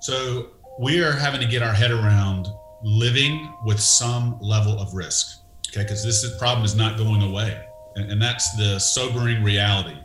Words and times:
So 0.00 0.50
we 0.78 1.02
are 1.02 1.12
having 1.12 1.40
to 1.40 1.46
get 1.46 1.62
our 1.62 1.72
head 1.72 1.90
around 1.90 2.48
living 2.82 3.52
with 3.64 3.80
some 3.80 4.38
level 4.40 4.78
of 4.78 4.94
risk. 4.94 5.38
Okay, 5.68 5.82
because 5.82 6.04
this 6.04 6.24
is, 6.24 6.36
problem 6.38 6.64
is 6.64 6.74
not 6.74 6.96
going 6.96 7.22
away, 7.22 7.62
and, 7.96 8.10
and 8.10 8.22
that's 8.22 8.56
the 8.56 8.78
sobering 8.78 9.42
reality. 9.42 9.98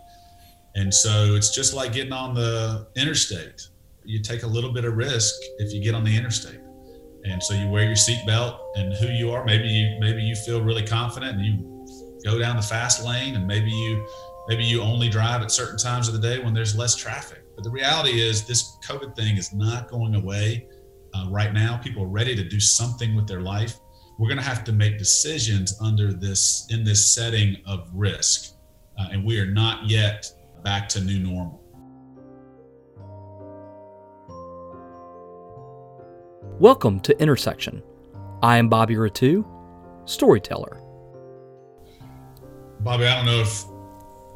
And 0.75 0.93
so 0.93 1.35
it's 1.35 1.53
just 1.53 1.73
like 1.73 1.93
getting 1.93 2.11
on 2.11 2.33
the 2.33 2.87
interstate. 2.95 3.67
You 4.03 4.21
take 4.21 4.43
a 4.43 4.47
little 4.47 4.73
bit 4.73 4.85
of 4.85 4.97
risk 4.97 5.35
if 5.59 5.71
you 5.71 5.81
get 5.81 5.95
on 5.95 6.03
the 6.03 6.15
interstate. 6.15 6.59
And 7.25 7.41
so 7.41 7.53
you 7.53 7.69
wear 7.69 7.85
your 7.85 7.95
seatbelt 7.95 8.59
and 8.75 8.93
who 8.93 9.07
you 9.07 9.31
are. 9.31 9.45
Maybe 9.45 9.67
you 9.67 9.97
maybe 9.99 10.21
you 10.21 10.35
feel 10.35 10.61
really 10.61 10.85
confident 10.85 11.37
and 11.37 11.45
you 11.45 11.85
go 12.25 12.37
down 12.37 12.57
the 12.57 12.61
fast 12.61 13.05
lane 13.05 13.35
and 13.35 13.47
maybe 13.47 13.71
you 13.71 14.05
maybe 14.49 14.65
you 14.65 14.81
only 14.81 15.07
drive 15.07 15.41
at 15.41 15.51
certain 15.51 15.77
times 15.77 16.09
of 16.09 16.13
the 16.13 16.19
day 16.19 16.43
when 16.43 16.53
there's 16.53 16.75
less 16.75 16.95
traffic. 16.95 17.42
But 17.55 17.63
the 17.63 17.69
reality 17.69 18.19
is 18.19 18.45
this 18.47 18.77
COVID 18.87 19.15
thing 19.15 19.37
is 19.37 19.53
not 19.53 19.87
going 19.87 20.15
away 20.15 20.67
uh, 21.13 21.27
right 21.29 21.53
now. 21.53 21.77
People 21.77 22.03
are 22.03 22.07
ready 22.07 22.35
to 22.35 22.43
do 22.43 22.59
something 22.59 23.15
with 23.15 23.27
their 23.27 23.41
life. 23.41 23.79
We're 24.17 24.27
going 24.27 24.39
to 24.39 24.43
have 24.43 24.63
to 24.65 24.71
make 24.71 24.97
decisions 24.97 25.79
under 25.79 26.13
this 26.13 26.67
in 26.71 26.83
this 26.83 27.13
setting 27.13 27.57
of 27.67 27.89
risk, 27.93 28.55
uh, 28.99 29.09
and 29.11 29.23
we 29.23 29.39
are 29.39 29.45
not 29.45 29.87
yet 29.87 30.31
back 30.63 30.89
to 30.89 31.01
new 31.01 31.19
normal. 31.19 31.61
Welcome 36.59 36.99
to 37.01 37.19
Intersection. 37.21 37.83
I 38.41 38.57
am 38.57 38.67
Bobby 38.67 38.95
Rettew, 38.95 39.45
storyteller. 40.05 40.79
Bobby, 42.79 43.05
I 43.05 43.15
don't 43.15 43.25
know 43.25 43.41
if 43.41 43.63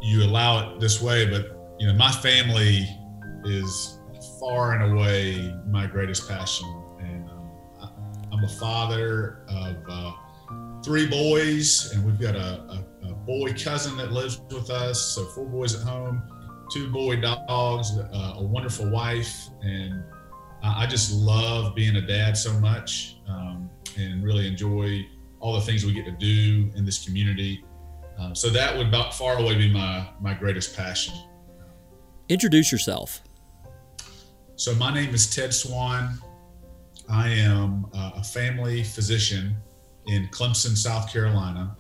you 0.01 0.23
allow 0.23 0.75
it 0.75 0.79
this 0.79 1.01
way, 1.01 1.25
but 1.25 1.75
you 1.79 1.87
know, 1.87 1.93
my 1.93 2.11
family 2.11 2.87
is 3.47 3.99
far 4.39 4.73
and 4.73 4.93
away 4.93 5.55
my 5.67 5.87
greatest 5.87 6.27
passion, 6.27 6.67
and 6.99 7.29
um, 7.29 7.51
I, 7.81 8.35
am 8.35 8.43
a 8.43 8.49
father 8.59 9.39
of 9.49 9.75
uh, 9.89 10.11
three 10.83 11.07
boys, 11.07 11.91
and 11.93 12.05
we've 12.05 12.19
got 12.19 12.35
a, 12.35 12.61
a, 13.03 13.09
a, 13.09 13.13
boy 13.13 13.53
cousin 13.53 13.97
that 13.97 14.11
lives 14.11 14.39
with 14.49 14.69
us, 14.69 15.01
so 15.01 15.25
four 15.25 15.45
boys 15.45 15.75
at 15.75 15.85
home, 15.85 16.21
two 16.71 16.89
boy 16.89 17.19
dogs, 17.19 17.97
uh, 17.97 18.33
a 18.37 18.43
wonderful 18.43 18.89
wife, 18.89 19.49
and 19.61 20.03
I 20.63 20.85
just 20.87 21.13
love 21.13 21.75
being 21.75 21.95
a 21.97 22.01
dad 22.01 22.37
so 22.37 22.53
much 22.53 23.17
um, 23.27 23.69
and 23.97 24.23
really 24.23 24.47
enjoy 24.47 25.05
all 25.39 25.53
the 25.53 25.61
things 25.61 25.85
we 25.85 25.93
get 25.93 26.05
to 26.05 26.11
do 26.11 26.71
in 26.75 26.85
this 26.85 27.03
community. 27.05 27.63
Um, 28.17 28.33
so 28.33 28.49
that 28.49 28.75
would 28.75 28.87
about 28.87 29.13
far 29.13 29.37
away 29.37 29.55
be 29.55 29.71
my 29.71 30.09
my 30.19 30.33
greatest 30.33 30.75
passion. 30.75 31.13
Introduce 32.29 32.71
yourself. 32.71 33.21
So 34.59 34.73
my 34.73 34.91
name 34.91 35.13
is 35.13 35.29
Ted 35.29 35.53
Swan. 35.53 36.17
I 37.07 37.29
am 37.29 37.85
a 37.93 38.23
family 38.23 38.83
physician 38.83 39.55
in 40.07 40.27
Clemson, 40.29 40.75
South 40.75 41.13
Carolina. 41.13 41.77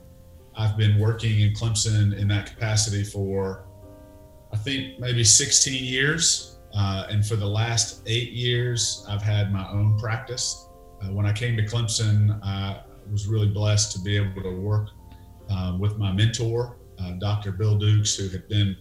I've 0.55 0.77
been 0.77 0.99
working 0.99 1.39
in 1.39 1.53
Clemson 1.55 2.15
in 2.15 2.27
that 2.27 2.53
capacity 2.53 3.03
for 3.03 3.65
I 4.53 4.57
think 4.57 4.99
maybe 4.99 5.23
16 5.23 5.83
years. 5.83 6.59
Uh, 6.71 7.07
and 7.09 7.25
for 7.25 7.35
the 7.35 7.47
last 7.47 8.03
eight 8.05 8.33
years, 8.33 9.03
I've 9.09 9.23
had 9.23 9.51
my 9.51 9.67
own 9.71 9.97
practice. 9.97 10.67
Uh, 11.01 11.07
when 11.07 11.25
I 11.25 11.33
came 11.33 11.57
to 11.57 11.63
Clemson, 11.63 12.39
I 12.43 12.81
was 13.11 13.25
really 13.25 13.47
blessed 13.47 13.91
to 13.93 14.01
be 14.01 14.17
able 14.17 14.43
to 14.43 14.55
work 14.55 14.89
uh, 15.49 15.75
with 15.79 15.97
my 15.97 16.11
mentor, 16.11 16.77
uh, 17.01 17.13
Dr. 17.13 17.53
Bill 17.53 17.75
Dukes, 17.79 18.15
who 18.15 18.29
had 18.29 18.47
been 18.47 18.77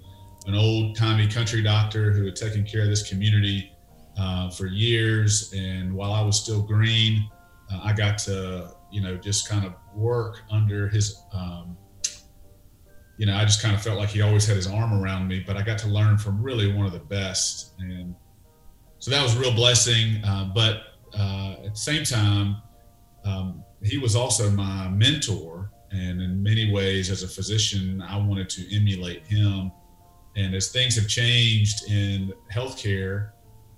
an 0.46 0.54
old 0.54 0.96
timey 0.96 1.26
country 1.26 1.62
doctor 1.62 2.12
who 2.12 2.26
had 2.26 2.36
taken 2.36 2.62
care 2.62 2.82
of 2.82 2.88
this 2.88 3.08
community 3.08 3.72
uh, 4.18 4.50
for 4.50 4.66
years. 4.66 5.52
And 5.56 5.92
while 5.92 6.12
I 6.12 6.22
was 6.22 6.40
still 6.40 6.62
green, 6.62 7.28
uh, 7.72 7.80
I 7.82 7.92
got 7.92 8.18
to, 8.18 8.74
you 8.90 9.00
know, 9.00 9.16
just 9.16 9.48
kind 9.48 9.64
of 9.64 9.74
work 9.94 10.42
under 10.50 10.88
his 10.88 11.22
um, 11.32 11.76
you 13.18 13.24
know, 13.26 13.34
I 13.34 13.44
just 13.44 13.62
kind 13.62 13.74
of 13.74 13.82
felt 13.82 13.98
like 13.98 14.10
he 14.10 14.20
always 14.20 14.46
had 14.46 14.56
his 14.56 14.66
arm 14.66 14.92
around 14.92 15.26
me, 15.26 15.42
but 15.46 15.56
I 15.56 15.62
got 15.62 15.78
to 15.78 15.88
learn 15.88 16.18
from 16.18 16.42
really 16.42 16.72
one 16.72 16.86
of 16.86 16.92
the 16.92 16.98
best. 16.98 17.72
And 17.78 18.14
so 18.98 19.10
that 19.10 19.22
was 19.22 19.34
a 19.36 19.40
real 19.40 19.54
blessing. 19.54 20.22
Uh, 20.24 20.50
but 20.54 20.82
uh, 21.18 21.56
at 21.64 21.74
the 21.74 21.80
same 21.80 22.04
time, 22.04 22.56
um, 23.24 23.64
he 23.82 23.98
was 23.98 24.14
also 24.14 24.50
my 24.50 24.88
mentor. 24.88 25.70
And 25.92 26.20
in 26.20 26.42
many 26.42 26.70
ways, 26.70 27.10
as 27.10 27.22
a 27.22 27.28
physician, 27.28 28.02
I 28.02 28.18
wanted 28.18 28.50
to 28.50 28.76
emulate 28.76 29.26
him. 29.26 29.72
And 30.36 30.54
as 30.54 30.70
things 30.70 30.94
have 30.96 31.08
changed 31.08 31.90
in 31.90 32.34
healthcare, 32.52 33.30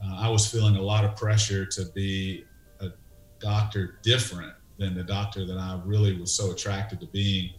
uh, 0.03 0.17
I 0.17 0.29
was 0.29 0.51
feeling 0.51 0.77
a 0.77 0.83
lot 0.83 1.05
of 1.05 1.17
pressure 1.17 1.67
to 1.67 1.85
be 1.95 2.45
a 2.81 2.89
doctor 3.41 3.99
different 4.03 4.53
than 4.79 4.95
the 4.95 5.03
doctor 5.03 5.45
that 5.45 5.59
I 5.59 5.81
really 5.85 6.19
was 6.19 6.33
so 6.33 6.53
attracted 6.53 7.01
to 7.01 7.07
being. 7.07 7.51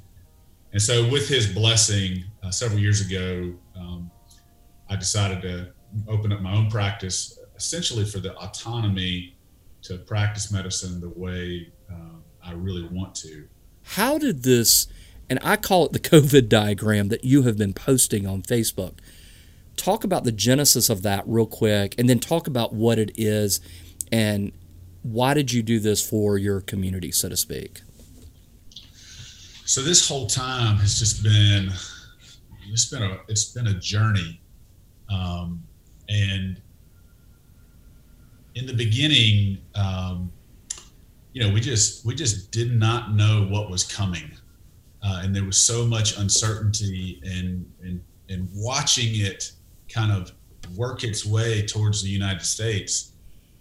And 0.72 0.82
so, 0.82 1.10
with 1.10 1.28
his 1.28 1.48
blessing, 1.48 2.24
uh, 2.44 2.52
several 2.52 2.80
years 2.80 3.02
ago, 3.02 3.54
um, 3.76 4.12
I 4.90 4.96
decided 4.96 5.42
to 5.42 5.72
open 6.08 6.32
up 6.32 6.42
my 6.42 6.54
own 6.54 6.70
practice, 6.70 7.40
essentially 7.56 8.06
for 8.06 8.20
the 8.20 8.36
autonomy 8.38 9.36
to 9.84 9.98
practice 9.98 10.52
medicine 10.52 11.00
the 11.02 11.10
way 11.10 11.72
uh, 11.92 12.18
I 12.44 12.54
really 12.54 12.88
want 12.88 13.16
to. 13.16 13.48
How 13.84 14.18
did 14.18 14.44
this, 14.44 14.88
and 15.30 15.40
I 15.44 15.58
call 15.58 15.88
it 15.88 15.94
the 15.94 16.00
COVID 16.00 16.50
diagram 16.50 17.10
that 17.10 17.24
you 17.24 17.44
have 17.44 17.58
been 17.58 17.74
posting 17.74 18.28
on 18.28 18.44
Facebook, 18.44 19.00
talk 19.80 20.04
about 20.04 20.24
the 20.24 20.32
genesis 20.32 20.90
of 20.90 21.02
that 21.04 21.24
real 21.26 21.48
quick, 21.48 21.96
and 21.98 22.08
then 22.08 22.20
talk 22.20 22.48
about 22.48 22.74
what 22.74 23.00
it 23.00 23.12
is 23.16 23.60
and 24.12 24.52
why 25.02 25.34
did 25.34 25.54
you 25.54 25.64
do 25.64 25.80
this 25.80 26.08
for 26.08 26.38
your 26.38 26.62
community, 26.62 27.12
so 27.12 27.30
to 27.30 27.38
speak? 27.38 27.82
so 29.70 29.84
this 29.84 30.10
whole 30.10 30.26
time 30.26 30.78
has 30.78 30.98
just 30.98 31.22
been 31.22 31.72
it's 32.72 32.86
been 32.86 33.04
a 33.04 33.20
it's 33.28 33.52
been 33.52 33.68
a 33.68 33.74
journey 33.76 34.42
um, 35.12 35.62
and 36.10 36.60
in 38.56 38.66
the 38.66 38.74
beginning 38.74 39.60
um, 39.76 40.32
you 41.34 41.44
know 41.44 41.54
we 41.54 41.62
just 41.62 42.04
we 42.04 42.16
just 42.16 42.50
did 42.50 42.80
not 42.80 43.14
know 43.14 43.46
what 43.52 43.70
was 43.70 43.84
coming 43.84 44.32
uh, 45.04 45.22
and 45.24 45.36
there 45.36 45.46
was 45.46 45.58
so 45.58 45.86
much 45.86 46.18
uncertainty 46.18 47.22
and 47.24 47.64
and 47.84 48.02
and 48.30 48.50
watching 48.56 49.22
it 49.22 49.52
kind 49.90 50.12
of 50.12 50.32
work 50.76 51.04
its 51.04 51.26
way 51.26 51.66
towards 51.66 52.04
the 52.04 52.10
united 52.10 52.46
states 52.46 53.14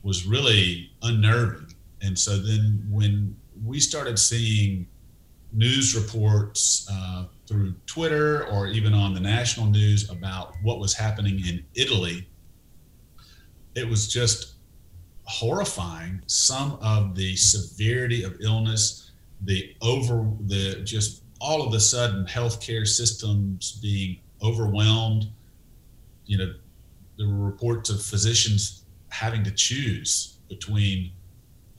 was 0.03 0.27
really 0.27 0.91
unnerving 1.03 1.75
and 2.03 2.19
so 2.19 2.37
then 2.39 2.87
when 2.91 3.37
we 3.65 3.81
started 3.81 4.19
seeing 4.19 4.87
news 5.53 5.94
reports 5.94 6.87
uh, 6.91 7.25
through 7.47 7.75
Twitter 7.87 8.47
or 8.47 8.67
even 8.67 8.93
on 8.93 9.15
the 9.15 9.21
national 9.21 9.67
news 9.67 10.11
about 10.11 10.55
what 10.62 10.78
was 10.78 10.94
happening 10.94 11.41
in 11.47 11.65
Italy, 11.75 12.28
it 13.75 13.88
was 13.88 14.09
just 14.09 14.55
horrifying. 15.25 16.21
Some 16.27 16.78
of 16.83 17.15
the 17.15 17.37
severity 17.37 18.22
of 18.25 18.37
illness, 18.41 19.12
the 19.43 19.75
over, 19.81 20.31
the 20.47 20.83
just 20.84 21.22
all 21.41 21.67
of 21.67 21.72
a 21.72 21.81
sudden 21.81 22.27
healthcare 22.27 22.87
systems 22.87 23.78
being 23.81 24.19
overwhelmed. 24.43 25.31
You 26.28 26.39
know, 26.39 26.55
there 27.19 27.27
were 27.27 27.47
reports 27.47 27.91
of 27.91 28.00
physicians 28.00 28.84
having 29.11 29.43
to 29.43 29.50
choose 29.50 30.39
between 30.49 31.11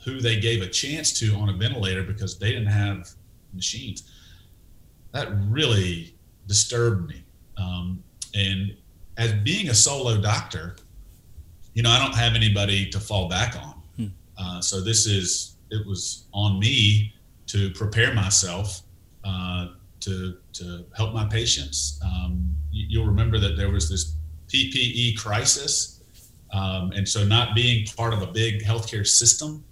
who 0.04 0.20
they 0.20 0.40
gave 0.40 0.62
a 0.62 0.68
chance 0.68 1.18
to 1.20 1.34
on 1.36 1.50
a 1.50 1.54
ventilator 1.54 2.04
because 2.04 2.38
they 2.38 2.50
didn't 2.50 2.68
have 2.68 3.10
machines. 3.54 4.12
That 5.14 5.30
really 5.48 6.14
disturbed 6.48 7.08
me. 7.08 7.24
Um, 7.58 8.04
and 8.36 8.76
as 9.18 9.34
being 9.34 9.70
a 9.70 9.74
solo 9.74 10.20
doctor, 10.20 10.76
you 11.74 11.84
know, 11.84 11.90
I 11.90 12.00
don't 12.00 12.16
have 12.16 12.36
anybody 12.36 12.90
to 12.90 13.00
fall 13.00 13.30
back 13.30 13.56
on. 13.56 13.82
Hmm. 13.96 14.08
Uh, 14.38 14.62
so 14.62 14.82
this 14.82 15.06
is, 15.06 15.56
it 15.72 15.86
was 15.86 16.26
on 16.34 16.60
me 16.60 17.14
to 17.48 17.70
prepare 17.72 18.14
myself 18.14 18.82
uh, 19.24 19.68
to, 20.02 20.38
to 20.54 20.86
help 20.96 21.14
my 21.14 21.26
patients. 21.26 22.00
Um, 22.04 22.56
you, 22.72 23.00
will 23.00 23.08
remember 23.08 23.38
that 23.40 23.58
there 23.58 23.70
was 23.70 23.90
this 23.90 24.16
PPE 24.50 25.18
crisis. 25.18 26.02
Um, 26.52 26.92
and 26.92 27.08
so, 27.08 27.24
not 27.24 27.56
being 27.56 27.86
part 27.96 28.14
of 28.14 28.22
a 28.22 28.28
big 28.28 28.64
healthcare 28.64 29.06
system, 29.06 29.64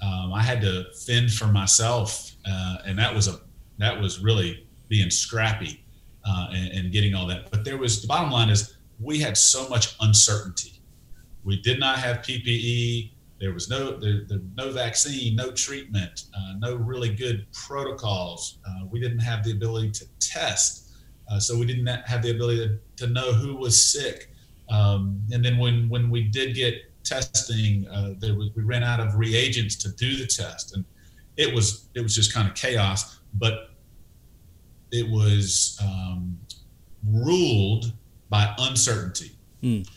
um, 0.00 0.32
I 0.32 0.42
had 0.42 0.60
to 0.60 0.86
fend 1.06 1.32
for 1.32 1.46
myself, 1.46 2.32
uh, 2.46 2.78
and 2.86 2.98
that 2.98 3.14
was 3.14 3.28
a 3.28 3.40
that 3.78 3.98
was 3.98 4.20
really 4.20 4.66
being 4.88 5.10
scrappy 5.10 5.84
uh, 6.26 6.48
and, 6.52 6.72
and, 6.72 6.92
getting 6.92 7.14
all 7.14 7.26
that. 7.26 7.50
But 7.50 7.64
there 7.64 7.78
was 7.78 8.02
the 8.02 8.08
bottom 8.08 8.30
line 8.30 8.48
is 8.48 8.76
we 9.00 9.20
had 9.20 9.36
so 9.36 9.68
much 9.68 9.96
uncertainty. 10.00 10.80
We 11.44 11.60
did 11.60 11.78
not 11.78 11.98
have 11.98 12.18
PPE. 12.18 13.12
There 13.40 13.52
was 13.52 13.70
no 13.70 13.96
there, 13.98 14.24
there 14.28 14.40
no 14.56 14.70
vaccine, 14.72 15.36
no 15.36 15.50
treatment, 15.52 16.24
uh, 16.36 16.54
no 16.58 16.74
really 16.74 17.14
good 17.14 17.46
protocols. 17.52 18.58
Uh, 18.68 18.86
we 18.90 19.00
didn't 19.00 19.20
have 19.20 19.44
the 19.44 19.52
ability 19.52 19.90
to 19.92 20.06
test, 20.20 20.87
uh, 21.30 21.38
so 21.38 21.56
we 21.58 21.66
didn't 21.66 21.86
have 21.86 22.22
the 22.22 22.30
ability 22.30 22.68
to, 22.68 23.06
to 23.06 23.12
know 23.12 23.32
who 23.32 23.56
was 23.56 23.92
sick. 23.92 24.30
Um, 24.70 25.22
and 25.30 25.44
then 25.44 25.58
when 25.58 25.88
when 25.88 26.10
we 26.10 26.22
did 26.24 26.54
get 26.54 26.74
testing. 27.08 27.86
Uh, 27.88 28.14
there 28.18 28.34
was, 28.34 28.50
we 28.54 28.62
ran 28.62 28.84
out 28.84 29.00
of 29.00 29.14
reagents 29.16 29.76
to 29.76 29.90
do 29.92 30.16
the 30.16 30.26
test, 30.26 30.74
and 30.74 30.84
it 31.36 31.54
was 31.54 31.88
it 31.94 32.00
was 32.00 32.14
just 32.14 32.32
kind 32.32 32.48
of 32.48 32.54
chaos. 32.54 33.20
But 33.34 33.70
it 34.90 35.08
was 35.08 35.78
um, 35.82 36.38
ruled 37.06 37.92
by 38.30 38.54
uncertainty. 38.58 39.32
Mm. 39.62 39.88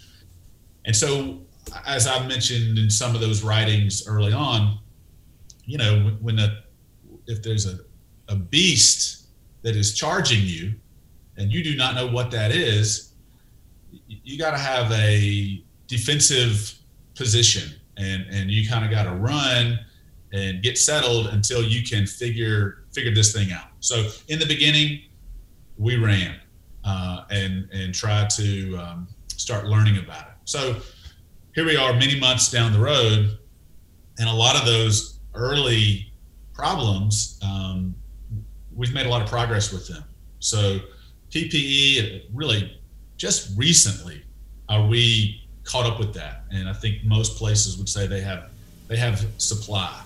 And 0.85 0.95
so, 0.95 1.41
as 1.85 2.07
I 2.07 2.25
mentioned 2.27 2.77
in 2.77 2.89
some 2.89 3.15
of 3.15 3.21
those 3.21 3.43
writings 3.43 4.07
early 4.07 4.33
on, 4.33 4.79
you 5.65 5.77
know, 5.77 6.17
when 6.21 6.39
a 6.39 6.63
if 7.27 7.43
there's 7.43 7.65
a, 7.65 7.79
a 8.29 8.35
beast 8.35 9.27
that 9.61 9.75
is 9.75 9.93
charging 9.93 10.41
you 10.41 10.73
and 11.41 11.51
you 11.51 11.63
do 11.63 11.75
not 11.75 11.95
know 11.95 12.05
what 12.05 12.29
that 12.29 12.51
is, 12.51 13.13
you 14.07 14.37
got 14.37 14.51
to 14.51 14.59
have 14.59 14.91
a 14.91 15.63
defensive 15.87 16.77
position 17.15 17.73
and, 17.97 18.27
and 18.29 18.51
you 18.51 18.69
kind 18.69 18.85
of 18.85 18.91
got 18.91 19.03
to 19.03 19.11
run 19.11 19.79
and 20.31 20.61
get 20.61 20.77
settled 20.77 21.27
until 21.27 21.63
you 21.63 21.83
can 21.83 22.05
figure 22.05 22.83
figure 22.93 23.13
this 23.13 23.33
thing 23.33 23.51
out. 23.51 23.65
So 23.79 24.09
in 24.27 24.37
the 24.39 24.45
beginning, 24.45 25.01
we 25.77 25.97
ran 25.97 26.35
uh, 26.85 27.25
and 27.31 27.67
and 27.73 27.93
tried 27.93 28.29
to 28.31 28.77
um, 28.77 29.07
start 29.35 29.65
learning 29.65 29.97
about 29.97 30.27
it. 30.27 30.33
So 30.45 30.77
here 31.55 31.65
we 31.65 31.75
are, 31.75 31.91
many 31.93 32.19
months 32.19 32.51
down 32.51 32.71
the 32.71 32.79
road, 32.79 33.37
and 34.19 34.29
a 34.29 34.33
lot 34.33 34.55
of 34.55 34.65
those 34.65 35.19
early 35.33 36.13
problems, 36.53 37.39
um, 37.43 37.95
we've 38.73 38.93
made 38.93 39.05
a 39.05 39.09
lot 39.09 39.21
of 39.21 39.27
progress 39.27 39.73
with 39.73 39.87
them. 39.87 40.03
So 40.39 40.79
PPE, 41.31 42.25
really, 42.33 42.79
just 43.17 43.57
recently, 43.57 44.23
are 44.69 44.85
we 44.85 45.47
caught 45.63 45.85
up 45.85 45.99
with 45.99 46.13
that? 46.13 46.43
And 46.51 46.67
I 46.67 46.73
think 46.73 47.03
most 47.03 47.37
places 47.37 47.77
would 47.77 47.89
say 47.89 48.07
they 48.07 48.21
have 48.21 48.49
they 48.87 48.97
have 48.97 49.25
supply. 49.37 50.01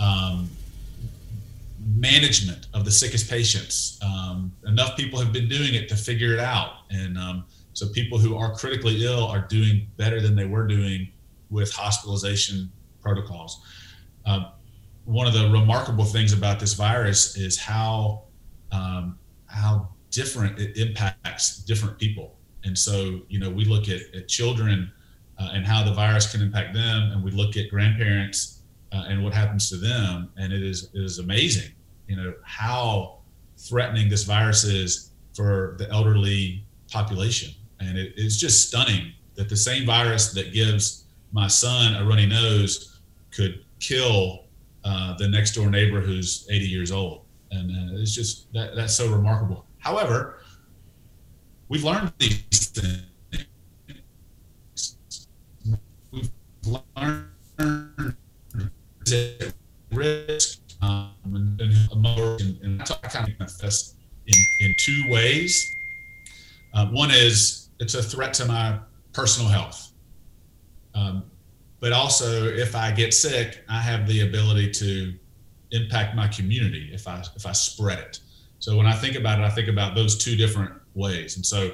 Um, 0.00 0.48
management 1.86 2.66
of 2.72 2.84
the 2.86 2.90
sickest 2.90 3.28
patients. 3.28 3.98
Um, 4.02 4.52
enough 4.66 4.96
people 4.96 5.18
have 5.20 5.32
been 5.32 5.48
doing 5.48 5.74
it 5.74 5.88
to 5.90 5.96
figure 5.96 6.32
it 6.32 6.40
out, 6.40 6.78
and 6.90 7.18
um, 7.18 7.44
so 7.74 7.88
people 7.88 8.18
who 8.18 8.36
are 8.36 8.54
critically 8.54 9.04
ill 9.04 9.26
are 9.26 9.40
doing 9.40 9.86
better 9.96 10.20
than 10.20 10.34
they 10.34 10.46
were 10.46 10.66
doing 10.66 11.08
with 11.50 11.72
hospitalization 11.72 12.72
protocols. 13.02 13.60
Um, 14.24 14.46
one 15.04 15.26
of 15.26 15.34
the 15.34 15.50
remarkable 15.50 16.04
things 16.04 16.32
about 16.32 16.58
this 16.58 16.72
virus 16.72 17.36
is 17.36 17.58
how 17.58 18.22
um, 18.72 19.18
how 19.46 19.88
different 20.14 20.58
it 20.58 20.76
impacts 20.76 21.58
different 21.58 21.98
people. 21.98 22.36
And 22.64 22.78
so, 22.78 23.20
you 23.28 23.38
know, 23.38 23.50
we 23.50 23.64
look 23.64 23.88
at, 23.88 24.00
at 24.14 24.28
children 24.28 24.90
uh, 25.38 25.50
and 25.52 25.66
how 25.66 25.84
the 25.84 25.92
virus 25.92 26.30
can 26.30 26.40
impact 26.40 26.74
them, 26.74 27.10
and 27.12 27.22
we 27.22 27.30
look 27.30 27.56
at 27.56 27.68
grandparents 27.68 28.60
uh, 28.92 29.04
and 29.08 29.22
what 29.22 29.34
happens 29.34 29.68
to 29.70 29.76
them, 29.76 30.30
and 30.36 30.52
it 30.52 30.62
is 30.62 30.90
it 30.94 31.02
is 31.02 31.18
amazing, 31.18 31.70
you 32.06 32.16
know, 32.16 32.32
how 32.44 33.18
threatening 33.58 34.08
this 34.08 34.22
virus 34.22 34.64
is 34.64 35.10
for 35.34 35.74
the 35.78 35.90
elderly 35.90 36.64
population, 36.90 37.52
and 37.80 37.98
it, 37.98 38.14
it's 38.16 38.36
just 38.36 38.68
stunning 38.68 39.12
that 39.34 39.48
the 39.48 39.56
same 39.56 39.84
virus 39.84 40.32
that 40.32 40.52
gives 40.52 41.06
my 41.32 41.48
son 41.48 41.96
a 41.96 42.04
runny 42.04 42.26
nose 42.26 43.00
could 43.32 43.64
kill 43.80 44.44
uh, 44.84 45.16
the 45.16 45.26
next 45.26 45.54
door 45.54 45.68
neighbor 45.68 46.00
who's 46.00 46.46
80 46.48 46.66
years 46.66 46.92
old, 46.92 47.22
and 47.50 47.70
uh, 47.72 48.00
it's 48.00 48.14
just 48.14 48.52
that 48.52 48.76
that's 48.76 48.94
so 48.94 49.10
remarkable. 49.10 49.63
However, 49.84 50.38
we've 51.68 51.84
learned 51.84 52.12
these 52.18 52.68
things. 52.68 53.46
We've 56.10 56.30
learned 56.96 58.16
risk 59.92 60.60
um, 60.80 61.12
and, 61.24 61.60
and, 61.60 62.58
and 62.62 62.80
I 62.80 63.08
kind 63.08 63.28
of 63.28 63.38
manifest 63.38 63.96
in, 64.26 64.34
in 64.60 64.74
two 64.78 65.04
ways. 65.10 65.70
One 66.90 67.10
is 67.10 67.68
it's 67.78 67.94
a 67.94 68.02
threat 68.02 68.32
to 68.34 68.46
my 68.46 68.78
personal 69.12 69.50
health. 69.50 69.92
Um, 70.94 71.24
but 71.80 71.92
also, 71.92 72.46
if 72.46 72.74
I 72.74 72.90
get 72.90 73.12
sick, 73.12 73.62
I 73.68 73.80
have 73.80 74.08
the 74.08 74.22
ability 74.22 74.70
to 74.70 75.14
impact 75.72 76.16
my 76.16 76.28
community 76.28 76.90
if 76.92 77.06
I 77.06 77.22
if 77.36 77.44
I 77.44 77.52
spread 77.52 77.98
it. 77.98 78.20
So 78.64 78.78
when 78.78 78.86
I 78.86 78.94
think 78.94 79.14
about 79.14 79.40
it, 79.40 79.42
I 79.42 79.50
think 79.50 79.68
about 79.68 79.94
those 79.94 80.16
two 80.16 80.36
different 80.36 80.72
ways. 80.94 81.36
And 81.36 81.44
so, 81.44 81.72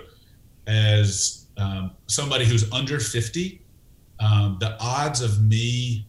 as 0.66 1.46
um, 1.56 1.92
somebody 2.08 2.44
who's 2.44 2.68
under 2.72 2.98
50, 2.98 3.62
um, 4.18 4.56
the 4.58 4.76
odds 4.80 5.20
of 5.20 5.40
me 5.40 6.08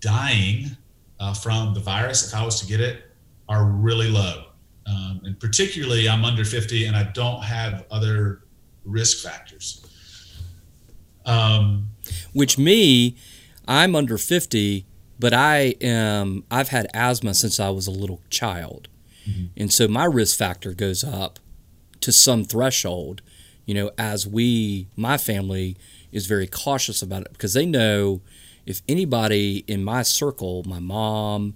dying 0.00 0.76
uh, 1.20 1.32
from 1.32 1.72
the 1.72 1.80
virus, 1.80 2.28
if 2.28 2.38
I 2.38 2.44
was 2.44 2.60
to 2.60 2.66
get 2.66 2.82
it, 2.82 3.04
are 3.48 3.64
really 3.64 4.10
low. 4.10 4.48
Um, 4.84 5.22
and 5.24 5.40
particularly, 5.40 6.06
I'm 6.06 6.26
under 6.26 6.44
50 6.44 6.84
and 6.84 6.94
I 6.94 7.04
don't 7.14 7.42
have 7.42 7.86
other 7.90 8.42
risk 8.84 9.26
factors. 9.26 9.86
Um, 11.24 11.88
Which 12.34 12.58
me, 12.58 13.16
I'm 13.66 13.96
under 13.96 14.18
50, 14.18 14.84
but 15.18 15.32
I 15.32 15.76
am. 15.80 16.44
I've 16.50 16.68
had 16.68 16.88
asthma 16.92 17.32
since 17.32 17.58
I 17.58 17.70
was 17.70 17.86
a 17.86 17.90
little 17.90 18.20
child, 18.28 18.89
mm-hmm. 19.30 19.46
and 19.56 19.72
so 19.72 19.88
my 19.88 20.04
risk 20.04 20.36
factor 20.38 20.72
goes 20.74 21.04
up 21.04 21.38
to 22.00 22.12
some 22.12 22.44
threshold. 22.44 23.22
You 23.66 23.74
know, 23.74 23.90
as 23.96 24.26
we, 24.26 24.88
my 24.96 25.16
family 25.16 25.76
is 26.10 26.26
very 26.26 26.46
cautious 26.46 27.02
about 27.02 27.22
it 27.22 27.32
because 27.32 27.54
they 27.54 27.66
know 27.66 28.20
if 28.66 28.82
anybody 28.88 29.64
in 29.66 29.84
my 29.84 30.02
circle, 30.02 30.64
my 30.66 30.80
mom, 30.80 31.54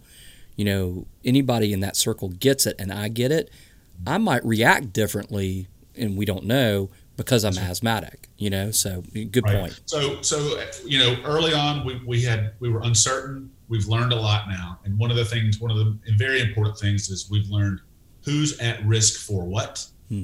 you 0.57 0.65
know, 0.65 1.07
anybody 1.25 1.73
in 1.73 1.81
that 1.81 1.97
circle 1.97 2.29
gets 2.29 2.67
it 2.67 2.77
and 2.79 2.93
I 2.93 3.09
get 3.09 3.33
it, 3.33 3.51
I 4.07 4.19
might 4.19 4.45
react 4.45 4.93
differently 4.93 5.69
and 5.97 6.17
we 6.17 6.25
don't 6.25 6.45
know 6.45 6.91
because 7.17 7.45
I'm 7.45 7.57
asthmatic, 7.57 8.29
you 8.37 8.51
know. 8.51 8.71
So 8.71 9.03
good 9.13 9.45
right. 9.45 9.61
point. 9.61 9.81
So 9.87 10.21
so 10.23 10.61
you 10.85 10.99
know, 10.99 11.17
early 11.25 11.53
on 11.53 11.85
we, 11.85 12.01
we 12.05 12.23
had 12.23 12.53
we 12.61 12.69
were 12.69 12.83
uncertain. 12.83 13.51
We've 13.75 13.89
learned 13.89 14.13
a 14.13 14.17
lot 14.17 14.49
now. 14.49 14.79
And 14.85 14.97
one 14.97 15.11
of 15.11 15.17
the 15.17 15.25
things, 15.25 15.59
one 15.59 15.69
of 15.73 15.77
the 15.77 15.99
very 16.17 16.41
important 16.41 16.79
things 16.79 17.11
is 17.11 17.29
we've 17.29 17.51
learned 17.51 17.81
who's 18.25 18.57
at 18.61 18.87
risk 18.87 19.27
for 19.27 19.45
what. 19.45 19.85
Hmm. 20.09 20.23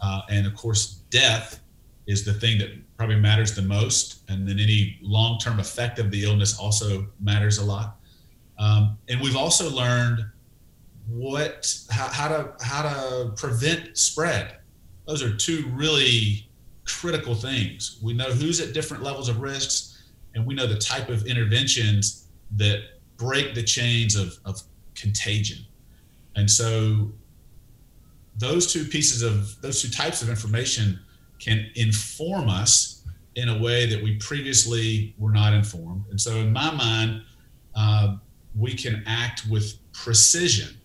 Uh, 0.00 0.22
and 0.30 0.48
of 0.48 0.56
course, 0.56 1.02
death 1.10 1.60
is 2.08 2.24
the 2.24 2.32
thing 2.32 2.58
that 2.58 2.70
probably 2.96 3.14
matters 3.14 3.54
the 3.54 3.62
most. 3.62 4.22
And 4.28 4.48
then 4.48 4.58
any 4.58 4.98
long 5.00 5.38
term 5.38 5.60
effect 5.60 6.00
of 6.00 6.10
the 6.10 6.24
illness 6.24 6.58
also 6.58 7.06
matters 7.20 7.58
a 7.58 7.64
lot. 7.64 8.00
Um, 8.58 8.98
and 9.08 9.20
we've 9.20 9.36
also 9.36 9.70
learned 9.70 10.26
what 11.06 11.72
how, 11.88 12.08
how 12.08 12.26
to 12.26 12.52
how 12.60 12.82
to 12.82 13.30
prevent 13.36 13.96
spread. 13.96 14.56
Those 15.06 15.22
are 15.22 15.32
two 15.36 15.70
really 15.72 16.50
critical 16.84 17.36
things. 17.36 18.00
We 18.02 18.12
know 18.12 18.32
who's 18.32 18.60
at 18.60 18.74
different 18.74 19.04
levels 19.04 19.28
of 19.28 19.40
risks, 19.40 20.02
and 20.34 20.44
we 20.44 20.56
know 20.56 20.66
the 20.66 20.78
type 20.78 21.08
of 21.08 21.28
interventions 21.28 22.24
that 22.56 22.80
break 23.16 23.54
the 23.54 23.62
chains 23.62 24.16
of, 24.16 24.38
of 24.44 24.62
contagion. 24.94 25.58
And 26.36 26.50
so 26.50 27.10
those 28.38 28.72
two 28.72 28.84
pieces 28.84 29.22
of 29.22 29.60
those 29.60 29.82
two 29.82 29.90
types 29.90 30.22
of 30.22 30.30
information 30.30 31.00
can 31.38 31.70
inform 31.74 32.48
us 32.48 32.98
in 33.34 33.48
a 33.48 33.58
way 33.58 33.86
that 33.86 34.02
we 34.02 34.16
previously 34.16 35.14
were 35.18 35.30
not 35.30 35.52
informed. 35.52 36.04
And 36.10 36.20
so, 36.20 36.36
in 36.36 36.52
my 36.52 36.72
mind, 36.72 37.22
uh, 37.74 38.16
we 38.56 38.74
can 38.74 39.02
act 39.06 39.46
with 39.48 39.78
precision. 39.92 40.76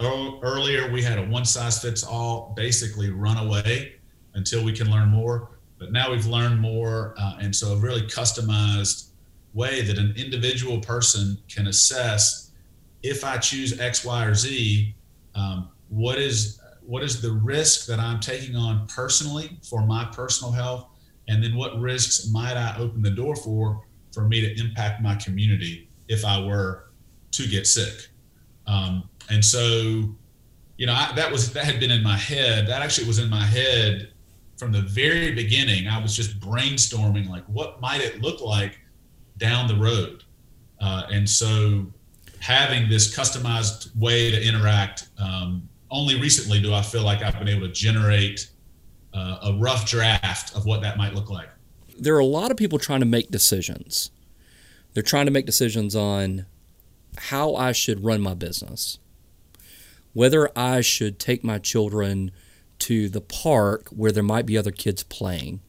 earlier, 0.00 0.90
we 0.90 1.02
had 1.02 1.18
a 1.18 1.24
one 1.24 1.44
size 1.44 1.82
fits 1.82 2.02
all, 2.02 2.54
basically 2.56 3.10
run 3.10 3.36
away 3.36 3.96
until 4.34 4.64
we 4.64 4.72
can 4.72 4.90
learn 4.90 5.08
more. 5.08 5.50
But 5.78 5.92
now 5.92 6.10
we've 6.10 6.26
learned 6.26 6.60
more. 6.60 7.14
Uh, 7.18 7.36
and 7.40 7.54
so, 7.54 7.74
a 7.74 7.76
really 7.76 8.02
customized 8.02 9.09
way 9.52 9.82
that 9.82 9.98
an 9.98 10.14
individual 10.16 10.78
person 10.80 11.38
can 11.48 11.66
assess 11.66 12.50
if 13.02 13.24
I 13.24 13.38
choose 13.38 13.80
X, 13.80 14.04
Y, 14.04 14.24
or 14.24 14.34
Z, 14.34 14.94
um, 15.34 15.70
what 15.88 16.18
is 16.18 16.60
what 16.82 17.02
is 17.02 17.22
the 17.22 17.32
risk 17.32 17.86
that 17.86 18.00
I'm 18.00 18.20
taking 18.20 18.56
on 18.56 18.86
personally 18.88 19.58
for 19.62 19.86
my 19.86 20.04
personal 20.06 20.52
health? 20.52 20.88
And 21.28 21.42
then 21.42 21.54
what 21.54 21.78
risks 21.78 22.28
might 22.30 22.56
I 22.56 22.76
open 22.78 23.02
the 23.02 23.10
door 23.10 23.36
for 23.36 23.86
for 24.12 24.22
me 24.22 24.40
to 24.40 24.60
impact 24.60 25.00
my 25.00 25.14
community 25.14 25.88
if 26.08 26.24
I 26.24 26.40
were 26.44 26.90
to 27.32 27.46
get 27.46 27.66
sick? 27.66 28.08
Um, 28.66 29.08
and 29.30 29.44
so, 29.44 30.16
you 30.76 30.86
know, 30.86 30.92
I, 30.92 31.12
that 31.14 31.30
was 31.30 31.52
that 31.52 31.64
had 31.64 31.80
been 31.80 31.90
in 31.90 32.02
my 32.02 32.16
head. 32.16 32.66
That 32.66 32.82
actually 32.82 33.06
was 33.06 33.18
in 33.18 33.30
my 33.30 33.44
head 33.44 34.12
from 34.56 34.72
the 34.72 34.82
very 34.82 35.32
beginning. 35.32 35.88
I 35.88 36.00
was 36.00 36.14
just 36.14 36.38
brainstorming 36.40 37.28
like, 37.28 37.44
what 37.46 37.80
might 37.80 38.00
it 38.00 38.20
look 38.20 38.40
like 38.40 38.78
down 39.40 39.66
the 39.66 39.74
road? 39.74 40.22
Uh, 40.80 41.06
and 41.10 41.28
so, 41.28 41.86
having 42.38 42.88
this 42.88 43.14
customized 43.14 43.94
way 43.96 44.30
to 44.30 44.42
interact 44.42 45.08
um, 45.18 45.68
only 45.90 46.18
recently 46.20 46.60
do 46.60 46.72
I 46.72 46.82
feel 46.82 47.02
like 47.02 47.22
I've 47.22 47.38
been 47.38 47.48
able 47.48 47.66
to 47.66 47.72
generate 47.72 48.48
uh, 49.12 49.38
a 49.42 49.58
rough 49.58 49.88
draft 49.88 50.54
of 50.54 50.64
what 50.64 50.80
that 50.82 50.96
might 50.96 51.14
look 51.14 51.30
like. 51.30 51.48
there 51.98 52.14
are 52.14 52.20
a 52.20 52.24
lot 52.24 52.50
of 52.50 52.56
people 52.56 52.78
trying 52.78 53.00
to 53.00 53.06
make 53.06 53.30
decisions. 53.30 54.10
They're 54.94 55.02
trying 55.02 55.26
to 55.26 55.32
make 55.32 55.46
decisions 55.46 55.94
on 55.94 56.46
how 57.18 57.54
I 57.54 57.72
should 57.72 58.04
run 58.04 58.20
my 58.20 58.34
business, 58.34 58.98
whether 60.14 60.50
I 60.56 60.80
should 60.80 61.18
take 61.18 61.44
my 61.44 61.58
children 61.58 62.30
to 62.80 63.08
the 63.08 63.20
park 63.20 63.88
where 63.88 64.12
there 64.12 64.22
might 64.22 64.46
be 64.46 64.56
other 64.56 64.70
kids 64.70 65.02
playing, 65.02 65.60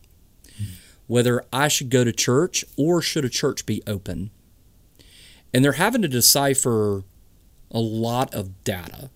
whether 1.11 1.43
I 1.51 1.67
should 1.67 1.89
go 1.89 2.05
to 2.05 2.13
church 2.13 2.63
or 2.77 3.01
should 3.01 3.25
a 3.25 3.29
church 3.29 3.65
be 3.65 3.83
open. 3.85 4.31
And 5.53 5.61
they're 5.61 5.73
having 5.73 6.01
to 6.03 6.07
decipher 6.07 7.03
a 7.69 7.79
lot 7.79 8.33
of 8.33 8.63
data. 8.63 9.09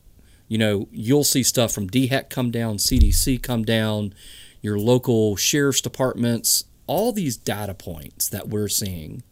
You 0.50 0.58
know, 0.58 0.90
you'll 0.92 1.24
see 1.24 1.42
stuff 1.42 1.72
from 1.72 1.90
DHEC 1.90 2.30
come 2.30 2.52
down, 2.52 2.80
CDC 2.80 3.42
come 3.42 3.64
down, 3.64 4.14
your 4.62 4.78
local 4.78 5.38
sheriff's 5.38 5.80
departments, 5.80 6.66
all 6.86 7.14
these 7.14 7.38
data 7.38 7.74
points 7.74 8.28
that 8.28 8.50
we're 8.50 8.68
seeing. 8.68 9.24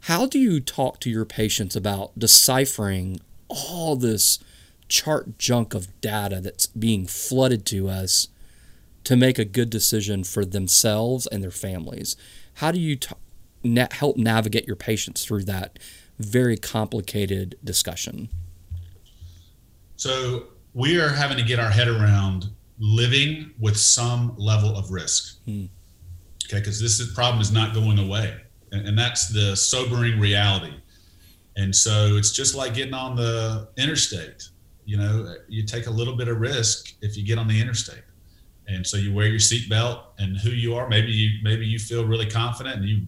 How 0.00 0.26
do 0.26 0.38
you 0.38 0.60
talk 0.60 1.00
to 1.00 1.10
your 1.10 1.24
patients 1.24 1.74
about 1.74 2.18
deciphering 2.18 3.18
all 3.48 3.96
this 3.96 4.40
chart 4.88 5.38
junk 5.38 5.72
of 5.72 6.02
data 6.02 6.42
that's 6.42 6.66
being 6.66 7.06
flooded 7.06 7.64
to 7.64 7.88
us 7.88 8.28
to 9.10 9.16
make 9.16 9.40
a 9.40 9.44
good 9.44 9.70
decision 9.70 10.22
for 10.22 10.44
themselves 10.44 11.26
and 11.26 11.42
their 11.42 11.50
families? 11.50 12.14
How 12.54 12.70
do 12.70 12.78
you 12.78 12.94
t- 12.94 13.12
na- 13.64 13.88
help 13.90 14.16
navigate 14.16 14.68
your 14.68 14.76
patients 14.76 15.24
through 15.24 15.46
that 15.46 15.80
very 16.20 16.56
complicated 16.56 17.56
discussion? 17.64 18.28
So, 19.96 20.44
we 20.74 21.00
are 21.00 21.08
having 21.08 21.36
to 21.38 21.42
get 21.42 21.58
our 21.58 21.70
head 21.70 21.88
around 21.88 22.50
living 22.78 23.50
with 23.58 23.76
some 23.76 24.36
level 24.38 24.76
of 24.76 24.92
risk. 24.92 25.40
Hmm. 25.44 25.64
Okay, 26.46 26.60
because 26.60 26.80
this 26.80 27.00
is, 27.00 27.12
problem 27.12 27.40
is 27.40 27.50
not 27.50 27.74
going 27.74 27.98
away 27.98 28.36
and, 28.70 28.86
and 28.86 28.96
that's 28.96 29.26
the 29.26 29.56
sobering 29.56 30.20
reality. 30.20 30.72
And 31.56 31.74
so 31.74 32.16
it's 32.16 32.30
just 32.30 32.54
like 32.54 32.74
getting 32.74 32.94
on 32.94 33.16
the 33.16 33.70
interstate. 33.76 34.48
You 34.84 34.98
know, 34.98 35.34
you 35.48 35.64
take 35.64 35.88
a 35.88 35.90
little 35.90 36.16
bit 36.16 36.28
of 36.28 36.38
risk 36.38 36.94
if 37.02 37.16
you 37.16 37.26
get 37.26 37.38
on 37.38 37.48
the 37.48 37.60
interstate. 37.60 38.04
And 38.70 38.86
so 38.86 38.96
you 38.96 39.12
wear 39.12 39.26
your 39.26 39.38
seatbelt 39.38 40.04
and 40.18 40.38
who 40.38 40.50
you 40.50 40.74
are. 40.74 40.88
Maybe 40.88 41.12
you 41.12 41.38
maybe 41.42 41.66
you 41.66 41.78
feel 41.78 42.06
really 42.06 42.30
confident 42.30 42.76
and 42.76 42.88
you 42.88 43.06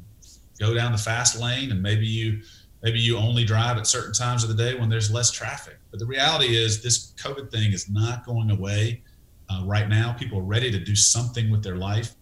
go 0.58 0.74
down 0.74 0.92
the 0.92 0.98
fast 0.98 1.40
lane 1.40 1.70
and 1.70 1.82
maybe 1.82 2.06
you 2.06 2.42
maybe 2.82 2.98
you 2.98 3.16
only 3.16 3.44
drive 3.44 3.78
at 3.78 3.86
certain 3.86 4.12
times 4.12 4.42
of 4.42 4.54
the 4.54 4.56
day 4.56 4.78
when 4.78 4.88
there's 4.88 5.10
less 5.10 5.30
traffic. 5.30 5.78
But 5.90 6.00
the 6.00 6.06
reality 6.06 6.56
is 6.56 6.82
this 6.82 7.12
COVID 7.16 7.50
thing 7.50 7.72
is 7.72 7.88
not 7.88 8.26
going 8.26 8.50
away 8.50 9.02
uh, 9.48 9.62
right 9.64 9.88
now. 9.88 10.12
People 10.12 10.38
are 10.38 10.44
ready 10.44 10.70
to 10.70 10.78
do 10.78 10.96
something 10.96 11.50
with 11.50 11.62
their 11.62 11.76
life. 11.76 12.14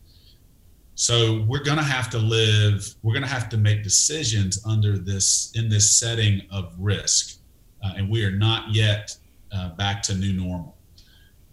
So 0.95 1.47
we're 1.49 1.65
going 1.65 1.79
to 1.79 1.83
have 1.83 2.11
to 2.11 2.19
live, 2.19 2.95
we're 3.03 3.15
going 3.15 3.23
to 3.23 3.29
have 3.29 3.49
to 3.51 3.57
make 3.57 3.83
decisions 3.83 4.63
under 4.67 4.99
this, 4.99 5.51
in 5.55 5.71
this 5.71 5.91
setting 5.93 6.43
of 6.53 6.75
risk. 6.79 7.39
Uh, 7.83 7.95
and 7.97 8.11
we 8.11 8.23
are 8.23 8.31
not 8.31 8.75
yet 8.75 9.17
uh, 9.51 9.71
back 9.77 10.03
to 10.03 10.15
new 10.15 10.35
normal. 10.35 10.77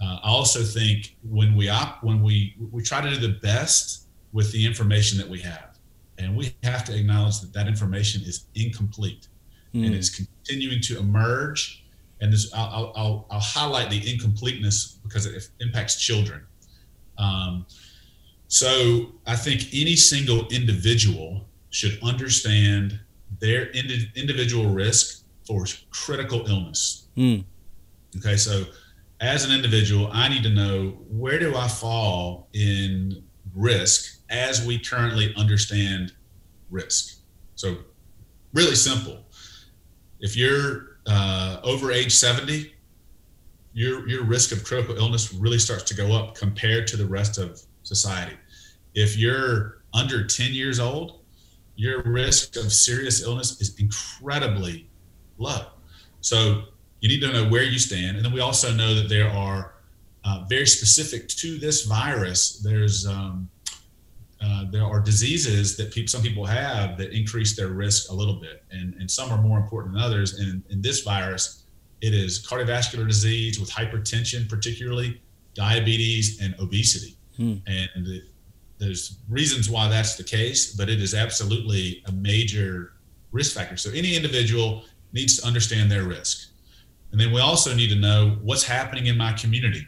Uh, 0.01 0.19
I 0.23 0.29
also 0.29 0.61
think 0.61 1.15
when 1.23 1.55
we 1.55 1.69
op, 1.69 2.03
when 2.03 2.21
we 2.21 2.55
we 2.71 2.83
try 2.83 3.01
to 3.01 3.09
do 3.09 3.19
the 3.19 3.39
best 3.39 4.07
with 4.31 4.51
the 4.51 4.65
information 4.65 5.17
that 5.17 5.27
we 5.27 5.39
have, 5.39 5.77
and 6.17 6.35
we 6.35 6.55
have 6.63 6.83
to 6.85 6.95
acknowledge 6.95 7.41
that 7.41 7.53
that 7.53 7.67
information 7.67 8.21
is 8.23 8.45
incomplete 8.55 9.27
mm. 9.73 9.85
and 9.85 9.95
it's 9.95 10.09
continuing 10.09 10.81
to 10.81 10.99
emerge. 10.99 11.83
And 12.19 12.33
this, 12.33 12.51
I'll, 12.53 12.91
I'll, 12.95 13.27
I'll 13.29 13.39
highlight 13.39 13.91
the 13.91 14.11
incompleteness 14.11 14.99
because 15.03 15.27
it 15.27 15.49
impacts 15.59 16.01
children. 16.01 16.41
Um, 17.19 17.65
so 18.47 19.11
I 19.27 19.35
think 19.35 19.67
any 19.73 19.95
single 19.95 20.47
individual 20.47 21.45
should 21.69 21.99
understand 22.01 22.99
their 23.39 23.69
indi- 23.71 24.11
individual 24.15 24.67
risk 24.67 25.25
for 25.45 25.65
critical 25.91 26.47
illness. 26.47 27.07
Mm. 27.15 27.43
Okay, 28.17 28.37
so 28.37 28.65
as 29.19 29.43
an 29.43 29.51
individual, 29.51 30.09
I 30.11 30.29
need 30.29 30.43
to 30.43 30.49
know 30.49 30.89
where 31.09 31.39
do 31.39 31.55
I 31.55 31.67
fall 31.67 32.49
in 32.53 33.23
risk 33.55 34.19
as 34.29 34.65
we 34.65 34.77
currently 34.77 35.33
understand 35.35 36.13
risk. 36.69 37.19
So, 37.55 37.77
really 38.53 38.75
simple. 38.75 39.25
If 40.19 40.35
you're 40.35 40.99
uh, 41.07 41.59
over 41.63 41.91
age 41.91 42.13
70, 42.13 42.73
your 43.73 44.07
your 44.07 44.23
risk 44.23 44.51
of 44.51 44.63
critical 44.63 44.95
illness 44.97 45.33
really 45.33 45.59
starts 45.59 45.83
to 45.83 45.93
go 45.93 46.11
up 46.11 46.35
compared 46.35 46.87
to 46.87 46.97
the 46.97 47.05
rest 47.05 47.37
of 47.37 47.61
society. 47.83 48.35
If 48.93 49.17
you're 49.17 49.83
under 49.93 50.25
10 50.25 50.53
years 50.53 50.79
old, 50.79 51.21
your 51.75 52.01
risk 52.03 52.55
of 52.55 52.73
serious 52.73 53.21
illness 53.21 53.61
is 53.61 53.75
incredibly 53.79 54.89
low. 55.37 55.67
So 56.21 56.63
you 56.99 57.09
need 57.09 57.21
to 57.21 57.31
know 57.31 57.47
where 57.47 57.63
you 57.63 57.79
stand. 57.79 58.17
And 58.17 58.25
then 58.25 58.33
we 58.33 58.39
also 58.39 58.73
know 58.73 58.95
that 58.95 59.09
there 59.09 59.29
are 59.29 59.73
uh, 60.25 60.43
very 60.49 60.65
specific 60.65 61.27
to 61.29 61.57
this 61.57 61.85
virus, 61.85 62.59
there's 62.59 63.07
um, 63.07 63.49
uh, 64.39 64.65
there 64.69 64.83
are 64.83 64.99
diseases 64.99 65.75
that 65.77 65.91
people, 65.91 66.07
some 66.07 66.21
people 66.21 66.45
have 66.45 66.97
that 66.97 67.11
increase 67.11 67.55
their 67.55 67.69
risk 67.69 68.11
a 68.11 68.13
little 68.13 68.35
bit, 68.35 68.63
and, 68.71 68.93
and 68.95 69.09
some 69.09 69.31
are 69.31 69.41
more 69.41 69.57
important 69.57 69.95
than 69.95 70.03
others. 70.03 70.39
And 70.39 70.63
in 70.69 70.81
this 70.81 71.01
virus, 71.01 71.63
it 72.01 72.13
is 72.13 72.45
cardiovascular 72.45 73.07
disease 73.07 73.59
with 73.59 73.69
hypertension, 73.71 74.47
particularly 74.47 75.19
diabetes 75.55 76.39
and 76.39 76.53
obesity. 76.59 77.17
Hmm. 77.37 77.55
And 77.65 78.21
there's 78.77 79.17
reasons 79.27 79.69
why 79.69 79.87
that's 79.87 80.15
the 80.15 80.23
case, 80.23 80.75
but 80.75 80.87
it 80.87 81.01
is 81.01 81.15
absolutely 81.15 82.03
a 82.05 82.11
major 82.11 82.93
risk 83.31 83.55
factor. 83.55 83.77
So 83.77 83.89
any 83.91 84.15
individual 84.15 84.83
needs 85.13 85.39
to 85.39 85.47
understand 85.47 85.91
their 85.91 86.03
risk. 86.03 86.46
And 87.11 87.19
then 87.19 87.31
we 87.31 87.39
also 87.39 87.73
need 87.73 87.89
to 87.89 87.95
know 87.95 88.37
what's 88.41 88.63
happening 88.63 89.07
in 89.07 89.17
my 89.17 89.33
community. 89.33 89.87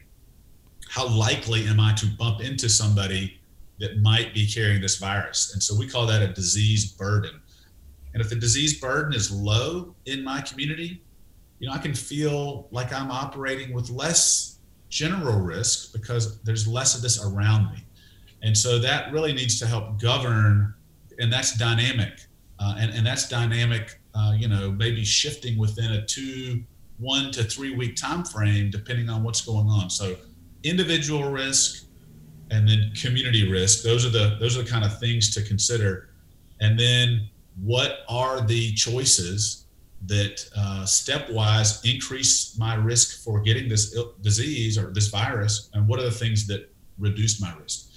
How 0.90 1.08
likely 1.08 1.68
am 1.68 1.80
I 1.80 1.94
to 1.96 2.08
bump 2.18 2.42
into 2.42 2.70
somebody 2.70 3.40
that 3.80 4.02
might 4.02 4.34
be 4.34 4.48
carrying 4.48 4.82
this 4.82 4.98
virus? 4.98 5.54
And 5.54 5.62
so 5.62 5.76
we 5.76 5.88
call 5.88 6.08
that 6.08 6.22
a 6.22 6.28
disease 6.28 6.92
burden. 6.94 7.42
And 8.14 8.22
if 8.22 8.30
the 8.30 8.36
disease 8.36 8.80
burden 8.80 9.14
is 9.14 9.32
low 9.32 9.96
in 10.06 10.24
my 10.24 10.42
community, 10.42 11.04
you 11.60 11.68
know, 11.68 11.74
I 11.74 11.78
can 11.78 11.94
feel 11.94 12.68
like 12.72 12.94
I'm 12.94 13.12
operating 13.12 13.74
with 13.74 13.90
less 13.90 14.60
general 14.90 15.40
risk 15.40 15.94
because 15.94 16.42
there's 16.42 16.68
less 16.68 16.96
of 16.96 17.02
this 17.02 17.24
around 17.24 17.72
me. 17.72 17.86
And 18.42 18.58
so 18.58 18.80
that 18.80 19.12
really 19.12 19.34
needs 19.34 19.60
to 19.60 19.68
help 19.68 20.00
govern, 20.02 20.74
and 21.20 21.32
that's 21.32 21.58
dynamic. 21.58 22.22
Uh, 22.60 22.76
and, 22.80 22.92
and 22.92 23.06
that's 23.06 23.30
dynamic, 23.30 24.00
uh, 24.16 24.34
you 24.38 24.48
know, 24.48 24.72
maybe 24.72 25.04
shifting 25.06 25.58
within 25.58 25.92
a 25.94 26.06
two, 26.06 26.64
one 27.00 27.32
to 27.32 27.44
three 27.44 27.76
week 27.76 27.96
time 27.96 28.24
frame, 28.24 28.70
depending 28.70 29.10
on 29.10 29.24
what's 29.24 29.42
going 29.42 29.68
on. 29.68 29.90
So 29.90 30.18
individual 30.64 31.32
risk 31.32 31.86
and 32.52 32.68
then 32.68 32.92
community 33.00 33.50
risk, 33.50 33.84
those 33.84 34.06
are 34.06 34.10
the 34.10 34.38
those 34.40 34.58
are 34.58 34.64
the 34.64 34.70
kind 34.70 34.86
of 34.86 35.00
things 35.00 35.34
to 35.36 35.42
consider. 35.42 36.10
And 36.60 36.78
then 36.78 37.30
what 37.62 38.00
are 38.10 38.42
the 38.42 38.74
choices 38.74 39.66
that 40.06 40.46
uh, 40.56 40.84
stepwise 40.84 41.84
increase 41.86 42.58
my 42.58 42.76
risk 42.76 43.24
for 43.24 43.42
getting 43.42 43.68
this 43.68 43.98
disease 44.22 44.78
or 44.78 44.92
this 44.92 45.08
virus, 45.08 45.70
and 45.74 45.88
what 45.88 46.00
are 46.00 46.04
the 46.04 46.12
things 46.12 46.48
that 46.48 46.74
reduce 46.98 47.42
my 47.42 47.54
risk? 47.62 47.88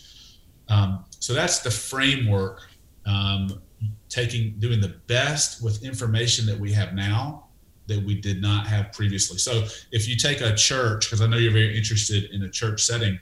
Um, 0.69 1.05
so 1.19 1.33
that's 1.33 1.61
the 1.61 1.71
framework. 1.71 2.63
Um, 3.05 3.61
taking 4.09 4.55
doing 4.59 4.81
the 4.81 4.95
best 5.09 5.63
with 5.63 5.83
information 5.83 6.47
that 6.47 6.57
we 6.59 6.73
have 6.73 6.95
now 6.95 7.42
that 7.87 8.03
we 8.05 8.21
did 8.21 8.41
not 8.41 8.67
have 8.67 8.93
previously. 8.93 9.39
So 9.39 9.65
if 9.91 10.09
you 10.09 10.17
take 10.17 10.41
a 10.41 10.55
church, 10.55 11.07
because 11.07 11.21
I 11.21 11.27
know 11.27 11.37
you're 11.37 11.53
very 11.53 11.77
interested 11.77 12.31
in 12.31 12.43
a 12.45 12.51
church 12.51 12.83
setting, 12.83 13.19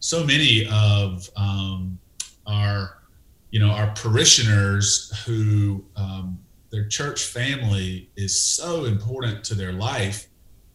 so 0.00 0.24
many 0.24 0.66
of 0.70 1.28
um, 1.36 1.98
our 2.46 2.98
you 3.50 3.58
know 3.60 3.70
our 3.70 3.92
parishioners 3.94 5.12
who 5.26 5.84
um, 5.96 6.38
their 6.70 6.86
church 6.86 7.24
family 7.24 8.10
is 8.16 8.40
so 8.40 8.84
important 8.84 9.44
to 9.44 9.54
their 9.54 9.72
life. 9.72 10.28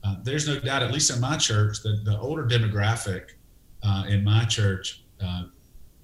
Uh, 0.03 0.17
there's 0.23 0.47
no 0.47 0.59
doubt, 0.59 0.83
at 0.83 0.91
least 0.91 1.13
in 1.13 1.21
my 1.21 1.37
church, 1.37 1.81
that 1.83 2.03
the 2.03 2.19
older 2.19 2.43
demographic 2.43 3.31
uh, 3.83 4.03
in 4.07 4.23
my 4.23 4.43
church 4.45 5.03
uh, 5.23 5.43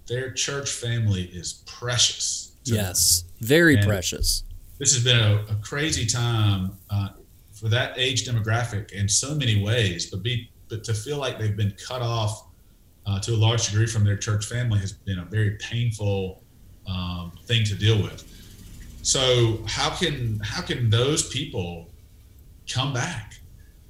their 0.07 0.31
church 0.31 0.69
family 0.69 1.23
is 1.23 1.63
precious. 1.65 2.53
Yes, 2.65 3.21
them. 3.21 3.31
very 3.41 3.75
and 3.75 3.85
precious. 3.85 4.43
This 4.79 4.93
has 4.93 5.03
been 5.03 5.19
a, 5.19 5.45
a 5.51 5.55
crazy 5.61 6.05
time 6.05 6.71
uh, 6.89 7.09
for 7.53 7.69
that 7.69 7.97
age 7.97 8.27
demographic 8.27 8.91
in 8.91 9.07
so 9.07 9.35
many 9.35 9.61
ways, 9.63 10.09
but 10.09 10.23
be 10.23 10.49
but 10.69 10.83
to 10.83 10.93
feel 10.93 11.17
like 11.17 11.39
they've 11.39 11.57
been 11.57 11.73
cut 11.83 12.01
off 12.01 12.47
uh, 13.05 13.19
to 13.19 13.33
a 13.33 13.35
large 13.35 13.69
degree 13.69 13.87
from 13.87 14.03
their 14.03 14.17
church 14.17 14.45
family 14.45 14.79
has 14.79 14.93
been 14.93 15.19
a 15.19 15.25
very 15.25 15.57
painful 15.57 16.43
um, 16.87 17.31
thing 17.45 17.63
to 17.65 17.75
deal 17.75 17.97
with. 17.97 18.23
So 19.01 19.63
how 19.67 19.89
can 19.89 20.39
how 20.43 20.61
can 20.61 20.89
those 20.89 21.29
people 21.29 21.89
come 22.67 22.93
back? 22.93 23.39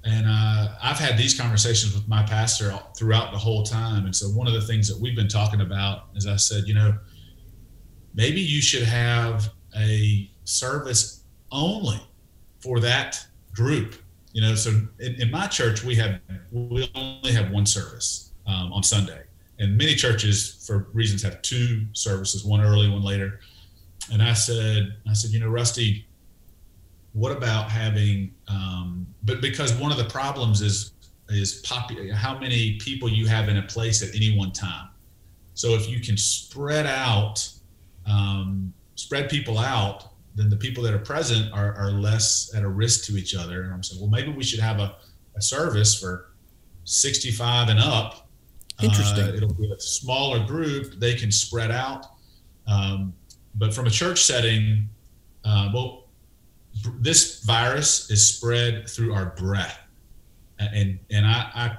and 0.05 0.25
uh, 0.27 0.69
I've 0.81 0.97
had 0.97 1.17
these 1.17 1.39
conversations 1.39 1.93
with 1.93 2.07
my 2.07 2.23
pastor 2.23 2.73
throughout 2.97 3.31
the 3.31 3.37
whole 3.37 3.63
time. 3.63 4.05
And 4.05 4.15
so 4.15 4.27
one 4.27 4.47
of 4.47 4.53
the 4.53 4.61
things 4.61 4.87
that 4.87 4.99
we've 4.99 5.15
been 5.15 5.27
talking 5.27 5.61
about 5.61 6.05
is 6.15 6.25
I 6.25 6.37
said, 6.37 6.67
you 6.67 6.73
know, 6.73 6.97
maybe 8.13 8.39
you 8.39 8.61
should 8.61 8.83
have 8.83 9.51
a 9.77 10.29
service 10.49 11.23
only 11.51 12.01
for 12.59 12.79
that 12.79 13.25
group. 13.53 13.95
You 14.33 14.41
know, 14.41 14.55
so 14.55 14.69
in, 14.99 15.15
in 15.15 15.31
my 15.31 15.47
church 15.47 15.83
we 15.83 15.95
have 15.95 16.19
we 16.51 16.89
only 16.95 17.31
have 17.31 17.51
one 17.51 17.65
service 17.65 18.31
um, 18.47 18.71
on 18.73 18.83
Sunday, 18.83 19.23
and 19.59 19.77
many 19.77 19.95
churches, 19.95 20.63
for 20.65 20.87
reasons, 20.93 21.23
have 21.23 21.41
two 21.41 21.85
services, 21.93 22.45
one 22.45 22.61
early, 22.61 22.89
one 22.89 23.03
later. 23.03 23.39
And 24.11 24.21
I 24.21 24.33
said, 24.33 24.95
I 25.07 25.13
said, 25.13 25.31
you 25.31 25.39
know, 25.39 25.49
Rusty, 25.49 26.07
what 27.13 27.31
about 27.31 27.69
having 27.69 28.33
um, 28.47 29.07
but 29.23 29.41
because 29.41 29.73
one 29.73 29.91
of 29.91 29.97
the 29.97 30.05
problems 30.05 30.61
is 30.61 30.93
is 31.29 31.61
popu- 31.63 32.11
how 32.11 32.37
many 32.37 32.77
people 32.77 33.09
you 33.09 33.27
have 33.27 33.49
in 33.49 33.57
a 33.57 33.63
place 33.63 34.01
at 34.01 34.13
any 34.15 34.37
one 34.37 34.51
time 34.51 34.89
so 35.53 35.69
if 35.69 35.89
you 35.89 35.99
can 35.99 36.17
spread 36.17 36.85
out 36.85 37.47
um, 38.05 38.73
spread 38.95 39.29
people 39.29 39.57
out 39.57 40.09
then 40.35 40.49
the 40.49 40.55
people 40.55 40.83
that 40.83 40.93
are 40.93 40.99
present 40.99 41.51
are, 41.53 41.73
are 41.75 41.91
less 41.91 42.53
at 42.55 42.63
a 42.63 42.67
risk 42.67 43.05
to 43.05 43.17
each 43.17 43.35
other. 43.35 43.63
And 43.63 43.73
i'm 43.73 43.83
saying 43.83 44.01
well 44.01 44.09
maybe 44.09 44.31
we 44.31 44.43
should 44.43 44.59
have 44.59 44.79
a, 44.79 44.95
a 45.35 45.41
service 45.41 45.99
for 45.99 46.31
65 46.85 47.69
and 47.69 47.79
up. 47.79 48.27
Interesting. 48.81 49.25
uh, 49.25 49.33
it'll 49.33 49.53
be 49.53 49.71
a 49.71 49.79
smaller 49.79 50.45
group. 50.45 50.99
They 50.99 51.13
can 51.13 51.31
spread 51.31 51.71
out. 51.71 52.05
Um, 52.67 53.13
but 53.55 53.73
from 53.73 53.87
a 53.87 53.89
church 53.89 54.23
setting 54.23 54.89
uh, 55.43 55.69
well 55.73 56.05
this 56.99 57.43
virus 57.43 58.09
is 58.09 58.27
spread 58.27 58.87
through 58.89 59.13
our 59.13 59.33
breath. 59.37 59.79
And 60.59 60.99
and 61.09 61.25
I, 61.25 61.49
I 61.55 61.77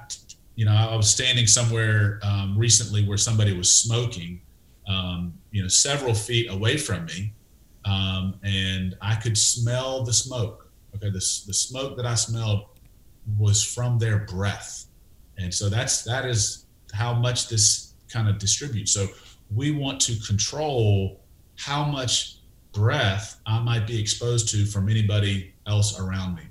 you 0.60 0.64
know, 0.66 0.72
I 0.72 0.94
was 0.94 1.08
standing 1.08 1.46
somewhere 1.46 2.20
um, 2.22 2.54
recently 2.56 3.06
where 3.06 3.16
somebody 3.16 3.56
was 3.56 3.74
smoking, 3.74 4.42
um, 4.86 5.32
you 5.52 5.62
know, 5.62 5.68
several 5.68 6.12
feet 6.12 6.50
away 6.50 6.76
from 6.76 7.06
me, 7.06 7.32
um, 7.84 8.38
and 8.42 8.96
I 9.00 9.14
could 9.14 9.36
smell 9.36 10.04
the 10.04 10.12
smoke. 10.12 10.70
Okay, 10.94 11.08
the 11.08 11.42
the 11.46 11.54
smoke 11.54 11.96
that 11.96 12.06
I 12.06 12.14
smelled 12.14 12.66
was 13.38 13.62
from 13.62 13.98
their 13.98 14.18
breath, 14.18 14.86
and 15.38 15.52
so 15.52 15.68
that's 15.68 16.02
that 16.04 16.24
is 16.26 16.66
how 16.92 17.14
much 17.14 17.48
this 17.48 17.94
kind 18.08 18.28
of 18.28 18.38
distributes. 18.38 18.92
So 18.92 19.06
we 19.54 19.70
want 19.70 20.00
to 20.02 20.16
control 20.26 21.20
how 21.56 21.84
much 21.84 22.36
breath 22.72 23.40
I 23.46 23.60
might 23.60 23.86
be 23.86 24.00
exposed 24.00 24.48
to 24.50 24.64
from 24.66 24.88
anybody 24.88 25.52
else 25.66 25.98
around 25.98 26.36
me. 26.36 26.42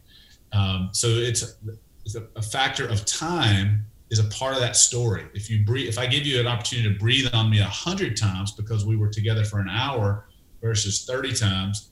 Um, 0.51 0.89
so 0.91 1.07
it's, 1.07 1.55
it's 2.05 2.15
a, 2.15 2.23
a, 2.35 2.41
factor 2.41 2.87
of 2.87 3.05
time 3.05 3.85
is 4.09 4.19
a 4.19 4.23
part 4.25 4.55
of 4.55 4.61
that 4.61 4.75
story. 4.75 5.27
If 5.33 5.49
you 5.49 5.63
breathe, 5.63 5.87
if 5.87 5.99
I 5.99 6.07
give 6.07 6.25
you 6.25 6.39
an 6.39 6.47
opportunity 6.47 6.91
to 6.91 6.99
breathe 6.99 7.27
on 7.33 7.49
me 7.49 7.59
a 7.59 7.65
hundred 7.65 8.17
times 8.17 8.51
because 8.51 8.85
we 8.85 8.95
were 8.95 9.09
together 9.09 9.43
for 9.43 9.59
an 9.59 9.69
hour 9.69 10.25
versus 10.61 11.05
30 11.05 11.33
times, 11.33 11.91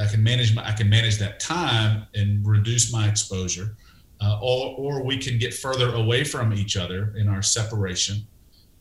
I 0.00 0.06
can 0.06 0.22
manage 0.22 0.54
my, 0.54 0.66
I 0.66 0.72
can 0.72 0.88
manage 0.88 1.18
that 1.18 1.38
time 1.40 2.06
and 2.14 2.46
reduce 2.46 2.92
my 2.92 3.08
exposure. 3.08 3.76
Uh, 4.20 4.38
or, 4.40 4.74
or 4.76 5.02
we 5.02 5.16
can 5.16 5.36
get 5.36 5.52
further 5.52 5.94
away 5.94 6.22
from 6.22 6.52
each 6.52 6.76
other 6.76 7.12
in 7.16 7.28
our 7.28 7.42
separation. 7.42 8.24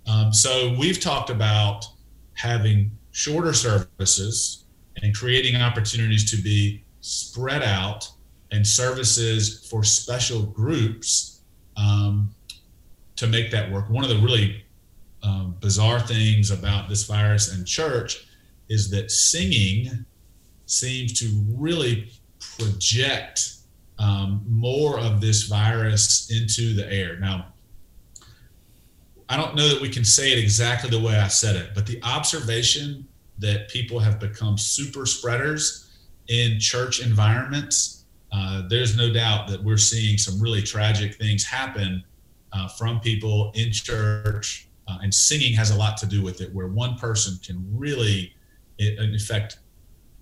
Um, 0.08 0.32
so 0.32 0.76
we've 0.80 1.00
talked 1.00 1.32
about 1.32 1.86
having 2.34 2.92
shorter 3.12 3.54
services 3.54 4.66
and 5.02 5.16
creating 5.16 5.56
opportunities 5.56 6.30
to 6.32 6.42
be 6.42 6.84
spread 7.02 7.64
out 7.64 8.08
and 8.52 8.66
services 8.66 9.68
for 9.70 9.84
special 9.84 10.44
groups 10.44 11.42
um, 11.76 12.34
to 13.16 13.28
make 13.28 13.52
that 13.52 13.72
work. 13.72 13.90
One 13.90 14.04
of 14.04 14.10
the 14.10 14.18
really 14.18 14.64
um, 15.24 15.56
bizarre 15.60 16.00
things 16.00 16.52
about 16.52 16.90
this 16.90 17.04
virus 17.04 17.54
and 17.56 17.66
church 17.66 18.28
is 18.72 18.90
that 18.90 19.12
singing 19.12 20.06
seems 20.66 21.20
to 21.20 21.26
really 21.50 22.10
project 22.40 23.56
um, 24.00 24.42
more 24.48 24.98
of 24.98 25.20
this 25.20 25.44
virus 25.44 26.32
into 26.32 26.74
the 26.74 26.92
air. 26.92 27.20
Now, 27.20 27.48
I 29.28 29.36
don't 29.36 29.56
know 29.56 29.68
that 29.68 29.82
we 29.82 29.90
can 29.90 30.06
say 30.06 30.32
it 30.32 30.40
exactly 30.40 30.90
the 30.90 31.00
way 31.00 31.18
I 31.18 31.28
said 31.28 31.58
it, 31.58 31.72
but 31.76 31.86
the 31.86 32.02
observation 32.04 33.06
that 33.40 33.68
people 33.68 34.00
have 34.00 34.22
become 34.22 34.58
super 34.58 35.06
spreaders 35.06 35.92
in 36.30 36.58
church 36.58 37.02
environments, 37.02 38.06
uh, 38.32 38.64
there's 38.70 38.96
no 38.96 39.12
doubt 39.12 39.50
that 39.50 39.62
we're 39.62 39.78
seeing 39.78 40.18
some 40.18 40.40
really 40.40 40.62
tragic 40.62 41.16
things 41.16 41.44
happen 41.44 42.04
uh, 42.54 42.70
from 42.70 43.02
people 43.02 43.52
in 43.56 43.72
church. 43.72 44.68
Uh, 44.88 44.98
and 45.04 45.14
singing 45.14 45.54
has 45.54 45.72
a 45.72 45.76
lot 45.76 45.98
to 45.98 46.06
do 46.06 46.22
with 46.22 46.40
it, 46.40 46.54
where 46.54 46.68
one 46.68 46.96
person 46.96 47.38
can 47.46 47.66
really 47.78 48.34
affect 48.90 49.60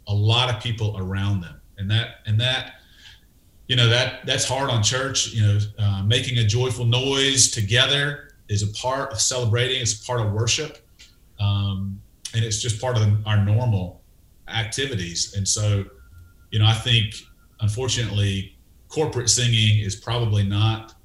a 0.07 0.13
lot 0.13 0.53
of 0.53 0.61
people 0.61 0.95
around 0.97 1.41
them. 1.41 1.61
And 1.77 1.89
that, 1.91 2.17
and 2.25 2.39
that, 2.39 2.73
you 3.67 3.75
know 3.75 3.87
that 3.87 4.25
that's 4.25 4.45
hard 4.45 4.71
on 4.71 4.81
church 4.81 5.31
you 5.31 5.43
know 5.43 5.59
uh, 5.77 6.01
making 6.03 6.39
a 6.39 6.43
joyful 6.43 6.85
noise 6.85 7.51
together 7.51 8.29
is 8.49 8.63
a 8.63 8.67
part 8.73 9.11
of 9.13 9.21
celebrating. 9.21 9.79
It's 9.81 10.03
a 10.03 10.05
part 10.05 10.21
of 10.21 10.33
worship, 10.33 10.79
um, 11.39 12.01
and 12.33 12.43
it's 12.43 12.61
just 12.61 12.81
part 12.81 12.97
of 12.97 13.07
our 13.25 13.37
normal 13.45 14.01
activities. 14.47 15.35
And 15.37 15.47
so, 15.47 15.85
you 16.51 16.59
know, 16.59 16.65
I 16.65 16.73
think 16.73 17.13
unfortunately, 17.61 18.57
corporate 18.89 19.29
singing 19.29 19.79
is 19.79 19.95
probably 19.95 20.43
not 20.43 20.95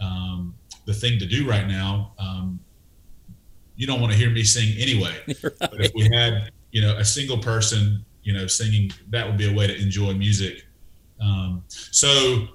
um, 0.00 0.54
the 0.84 0.92
thing 0.92 1.18
to 1.20 1.26
do 1.26 1.48
right 1.48 1.66
now. 1.66 2.12
Um, 2.18 2.58
you 3.76 3.86
don't 3.86 4.00
want 4.00 4.12
to 4.12 4.18
hear 4.18 4.30
me 4.30 4.42
sing 4.42 4.74
anyway. 4.78 5.14
Right. 5.42 5.52
But 5.60 5.84
if 5.84 5.92
we 5.94 6.08
had, 6.12 6.50
you 6.70 6.80
know, 6.80 6.96
a 6.96 7.04
single 7.04 7.38
person, 7.38 8.04
you 8.22 8.32
know, 8.32 8.46
singing, 8.46 8.90
that 9.10 9.26
would 9.26 9.38
be 9.38 9.50
a 9.50 9.54
way 9.54 9.66
to 9.66 9.76
enjoy 9.80 10.12
music. 10.14 10.64
Um, 11.20 11.64
so 11.68 12.48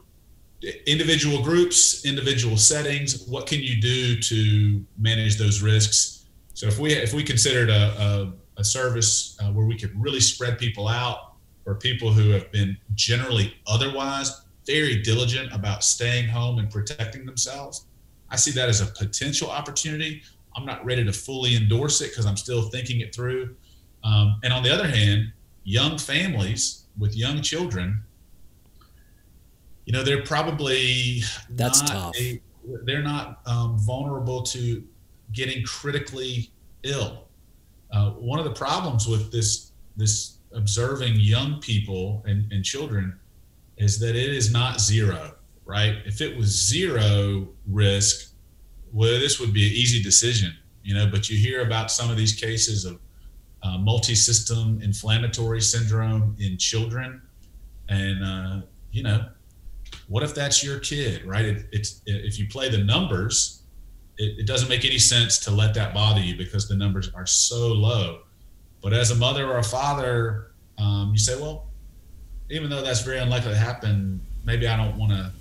individual 0.86 1.44
groups, 1.44 2.06
individual 2.06 2.58
settings. 2.58 3.28
What 3.28 3.48
can 3.48 3.60
you 3.60 3.82
do 3.82 4.20
to 4.20 4.86
manage 4.98 5.38
those 5.38 5.62
risks? 5.62 6.26
So 6.54 6.68
if 6.68 6.80
we 6.80 6.94
if 6.94 7.14
we 7.14 7.24
considered 7.24 7.70
a, 7.70 7.74
a, 8.00 8.34
a 8.58 8.64
service 8.64 9.38
uh, 9.42 9.52
where 9.52 9.66
we 9.66 9.78
could 9.78 9.92
really 10.00 10.20
spread 10.20 10.58
people 10.58 10.88
out 10.88 11.34
for 11.64 11.76
people 11.76 12.12
who 12.12 12.30
have 12.30 12.52
been 12.52 12.78
generally 12.94 13.56
otherwise 13.68 14.42
very 14.66 15.02
diligent 15.02 15.52
about 15.54 15.84
staying 15.84 16.28
home 16.28 16.60
and 16.60 16.70
protecting 16.70 17.26
themselves, 17.26 17.86
I 18.30 18.38
see 18.38 18.52
that 18.52 18.70
as 18.70 18.82
a 18.82 18.86
potential 18.86 19.50
opportunity. 19.50 20.22
I'm 20.56 20.66
not 20.66 20.86
ready 20.86 21.04
to 21.04 21.12
fully 21.12 21.56
endorse 21.56 22.00
it 22.02 22.12
because 22.12 22.26
I'm 22.26 22.38
still 22.38 22.70
thinking 22.70 23.02
it 23.02 23.14
through. 23.14 23.56
Um, 24.04 24.40
and 24.44 24.52
on 24.52 24.64
the 24.64 24.74
other 24.74 24.88
hand, 24.88 25.32
young 25.64 25.98
families 25.98 26.86
with 26.98 27.16
young 27.16 27.42
children 27.42 28.04
you 29.86 29.92
know, 29.92 30.04
they're 30.04 30.24
probably 30.24 31.22
that's 31.52 31.82
tough. 31.82 32.16
A, 32.18 32.42
they're 32.84 33.04
not 33.04 33.42
um, 33.46 33.78
vulnerable 33.80 34.42
to 34.44 34.84
getting 35.34 35.64
critically 35.66 36.52
ill. 36.84 37.26
Uh, 37.92 38.12
one 38.12 38.40
of 38.40 38.46
the 38.46 38.54
problems 38.54 39.08
with 39.08 39.32
this 39.32 39.72
this 39.98 40.38
observing 40.54 41.16
young 41.16 41.60
people 41.60 42.24
and, 42.26 42.52
and 42.52 42.64
children 42.64 43.20
is 43.78 44.00
that 44.00 44.16
it 44.16 44.30
is 44.30 44.52
not 44.52 44.80
zero, 44.80 45.36
right? 45.66 45.96
If 46.06 46.22
it 46.22 46.38
was 46.38 46.48
zero 46.48 47.50
risk, 47.68 48.34
well, 48.92 49.20
this 49.20 49.40
would 49.40 49.52
be 49.52 49.68
an 49.68 49.74
easy 49.74 50.02
decision, 50.02 50.56
you 50.84 50.96
know. 50.96 51.08
But 51.12 51.30
you 51.30 51.38
hear 51.38 51.62
about 51.62 51.92
some 51.92 52.10
of 52.10 52.16
these 52.16 52.34
cases 52.34 52.86
of 52.86 53.00
uh, 53.64 53.78
multi-system 53.78 54.82
inflammatory 54.82 55.62
syndrome 55.62 56.36
in 56.40 56.58
children, 56.58 57.22
and 57.90 58.24
uh, 58.24 58.66
you 58.92 59.04
know 59.04 59.26
what 60.08 60.24
if 60.24 60.36
that's 60.36 60.64
your 60.64 60.80
kid, 60.80 61.26
right? 61.26 61.46
It, 61.46 61.66
it's 61.72 62.02
if 62.06 62.38
you 62.38 62.48
play 62.48 62.70
the 62.70 62.78
numbers, 62.78 63.64
it, 64.18 64.40
it, 64.40 64.48
doesn't 64.48 64.70
make 64.70 64.86
any 64.86 65.00
sense 65.00 65.40
to 65.40 65.52
let 65.52 65.74
that 65.76 65.94
bother 65.94 66.22
you 66.22 66.36
because 66.36 66.68
the 66.68 66.76
numbers 66.76 67.10
are 67.16 67.26
so 67.26 67.70
low. 67.70 68.20
But 68.82 68.94
as 68.94 69.12
a 69.12 69.16
mother 69.16 69.50
or 69.50 69.58
a 69.58 69.64
father, 69.64 70.52
um, 70.78 71.12
you 71.14 71.18
say, 71.18 71.40
well, 71.40 71.68
even 72.50 72.70
though 72.70 72.82
that's 72.82 73.02
very 73.02 73.20
unlikely 73.20 73.52
to 73.52 73.58
happen, 73.58 74.22
maybe 74.46 74.68
I 74.68 74.76
don't 74.76 74.98
want 74.98 75.14
to 75.14 75.32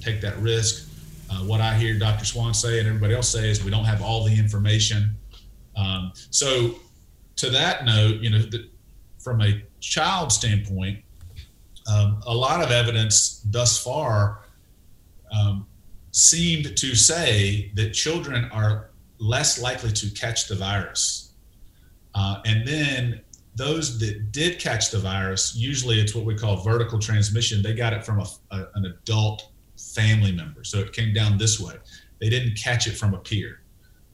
take 0.00 0.20
that 0.22 0.36
risk. 0.38 0.88
Uh, 1.30 1.44
what 1.44 1.60
I 1.60 1.74
hear 1.74 1.98
Dr. 1.98 2.24
Swan 2.24 2.54
say 2.54 2.78
and 2.78 2.88
everybody 2.88 3.14
else 3.14 3.28
say 3.28 3.48
is 3.48 3.62
we 3.62 3.70
don't 3.70 3.84
have 3.84 4.02
all 4.02 4.24
the 4.24 4.36
information. 4.36 5.14
Um, 5.76 6.12
so, 6.30 6.74
to 7.40 7.48
that 7.48 7.86
note, 7.86 8.20
you 8.20 8.28
know, 8.28 8.38
the, 8.38 8.68
from 9.18 9.40
a 9.40 9.62
child 9.80 10.30
standpoint, 10.30 10.98
um, 11.90 12.20
a 12.26 12.34
lot 12.34 12.62
of 12.62 12.70
evidence 12.70 13.40
thus 13.46 13.82
far 13.82 14.40
um, 15.32 15.66
seemed 16.12 16.76
to 16.76 16.94
say 16.94 17.72
that 17.76 17.90
children 17.90 18.44
are 18.52 18.90
less 19.18 19.60
likely 19.60 19.90
to 19.90 20.10
catch 20.10 20.48
the 20.48 20.54
virus. 20.54 21.32
Uh, 22.14 22.42
and 22.44 22.66
then 22.66 23.20
those 23.54 23.98
that 23.98 24.32
did 24.32 24.58
catch 24.58 24.90
the 24.90 24.98
virus, 24.98 25.56
usually 25.56 25.98
it's 25.98 26.14
what 26.14 26.26
we 26.26 26.34
call 26.34 26.56
vertical 26.56 26.98
transmission. 26.98 27.62
They 27.62 27.72
got 27.72 27.94
it 27.94 28.04
from 28.04 28.20
a, 28.20 28.26
a, 28.50 28.66
an 28.74 28.84
adult 28.84 29.50
family 29.78 30.32
member. 30.32 30.62
So 30.62 30.78
it 30.78 30.92
came 30.92 31.14
down 31.14 31.38
this 31.38 31.58
way. 31.58 31.76
They 32.20 32.28
didn't 32.28 32.56
catch 32.56 32.86
it 32.86 32.98
from 32.98 33.14
a 33.14 33.18
peer. 33.18 33.62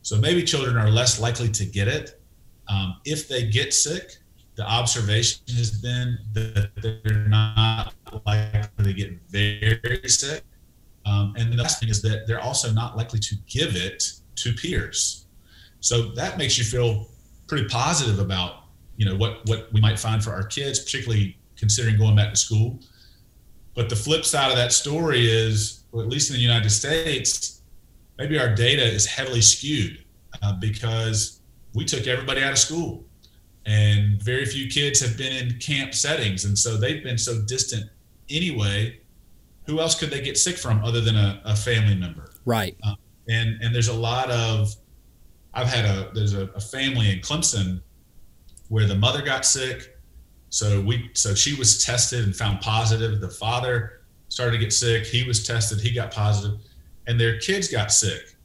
So 0.03 0.17
maybe 0.17 0.45
children 0.45 0.77
are 0.77 0.91
less 0.91 1.19
likely 1.19 1.49
to 1.49 1.65
get 1.65 1.89
it. 1.89 2.21
Um, 2.69 2.97
if 3.05 3.29
they 3.29 3.45
get 3.45 3.73
sick, 3.73 4.17
the 4.57 4.67
observation 4.67 5.43
has 5.57 5.71
been 5.71 6.19
that 6.33 6.71
they're 6.83 7.29
not 7.29 7.95
likely 8.25 8.85
to 8.85 8.93
get 8.93 9.19
very 9.29 10.09
sick. 10.09 10.43
Um, 11.05 11.35
and 11.37 11.53
the 11.53 11.63
last 11.63 11.79
thing 11.79 11.89
is 11.89 12.03
that 12.03 12.27
they're 12.27 12.41
also 12.41 12.73
not 12.73 12.97
likely 12.97 13.21
to 13.21 13.37
give 13.47 13.77
it 13.77 14.03
to 14.37 14.53
peers. 14.55 15.27
So 15.81 16.09
that 16.15 16.39
makes 16.39 16.59
you 16.59 16.65
feel 16.65 17.09
pretty 17.47 17.69
positive 17.69 18.19
about 18.19 18.65
you 18.97 19.05
know 19.05 19.15
what 19.15 19.47
what 19.47 19.73
we 19.73 19.81
might 19.81 19.99
find 19.99 20.25
for 20.25 20.33
our 20.33 20.45
kids, 20.45 20.81
particularly 20.81 21.39
considering 21.57 21.97
going 21.99 22.17
back 22.17 22.31
to 22.31 22.37
school. 22.37 22.81
But 23.75 23.91
the 23.91 23.97
flip 23.97 24.25
side 24.25 24.51
of 24.51 24.57
that 24.57 24.73
story 24.73 25.31
is, 25.31 25.85
well, 25.93 26.03
at 26.03 26.09
least 26.09 26.31
in 26.31 26.37
the 26.37 26.43
United 26.43 26.71
States, 26.71 27.61
maybe 28.19 28.39
our 28.39 28.55
data 28.55 28.83
is 28.83 29.05
heavily 29.05 29.43
skewed 29.43 30.03
uh, 30.43 30.55
because 30.55 31.36
we 31.77 31.85
took 31.85 32.07
everybody 32.07 32.43
out 32.43 32.53
of 32.53 32.59
school, 32.59 33.05
and 33.67 34.21
very 34.23 34.47
few 34.47 34.69
kids 34.69 34.99
have 35.01 35.17
been 35.17 35.33
in 35.33 35.59
camp 35.59 35.95
settings, 35.95 36.47
and 36.47 36.59
so 36.59 36.77
they've 36.77 37.05
been 37.05 37.19
so 37.19 37.43
distant 37.43 37.85
anyway. 38.31 38.99
Who 39.67 39.81
else 39.81 39.95
could 39.95 40.11
they 40.11 40.23
get 40.23 40.39
sick 40.39 40.57
from 40.57 40.83
other 40.85 41.01
than 41.01 41.17
a, 41.17 41.41
a 41.45 41.55
family 41.55 41.95
member? 41.95 42.33
Right. 42.45 42.77
Uh, 42.83 42.95
and 43.29 43.61
and 43.63 43.75
there's 43.75 43.89
a 43.89 43.95
lot 43.95 44.31
of 44.31 44.75
I've 45.53 45.69
had 45.69 45.85
a 45.85 46.11
there's 46.15 46.35
a, 46.35 46.45
a 46.55 46.61
family 46.61 47.11
in 47.11 47.21
Clemson 47.21 47.81
where 48.69 48.87
the 48.87 48.95
mother 48.95 49.23
got 49.23 49.45
sick. 49.45 49.99
So 50.51 50.81
we 50.81 51.11
so 51.15 51.35
she 51.35 51.55
was 51.55 51.85
tested 51.85 52.25
and 52.25 52.35
found 52.35 52.61
positive. 52.61 53.21
The 53.21 53.29
father 53.29 54.03
started 54.29 54.53
to 54.53 54.59
get 54.59 54.73
sick. 54.73 55.05
He 55.05 55.27
was 55.27 55.47
tested. 55.47 55.81
He 55.81 55.93
got 55.93 56.13
positive, 56.13 56.59
and 57.07 57.19
their 57.19 57.39
kids 57.39 57.69
got 57.69 57.93
sick. 57.93 58.37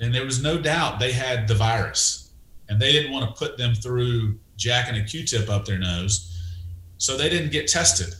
And 0.00 0.14
there 0.14 0.24
was 0.24 0.42
no 0.42 0.58
doubt 0.58 0.98
they 0.98 1.12
had 1.12 1.46
the 1.46 1.54
virus, 1.54 2.19
and 2.70 2.80
they 2.80 2.92
didn't 2.92 3.12
want 3.12 3.28
to 3.28 3.38
put 3.38 3.58
them 3.58 3.74
through 3.74 4.38
jacking 4.56 4.98
a 4.98 5.04
Q-tip 5.04 5.50
up 5.50 5.66
their 5.66 5.78
nose, 5.78 6.40
so 6.96 7.18
they 7.18 7.28
didn't 7.28 7.52
get 7.52 7.68
tested. 7.68 8.14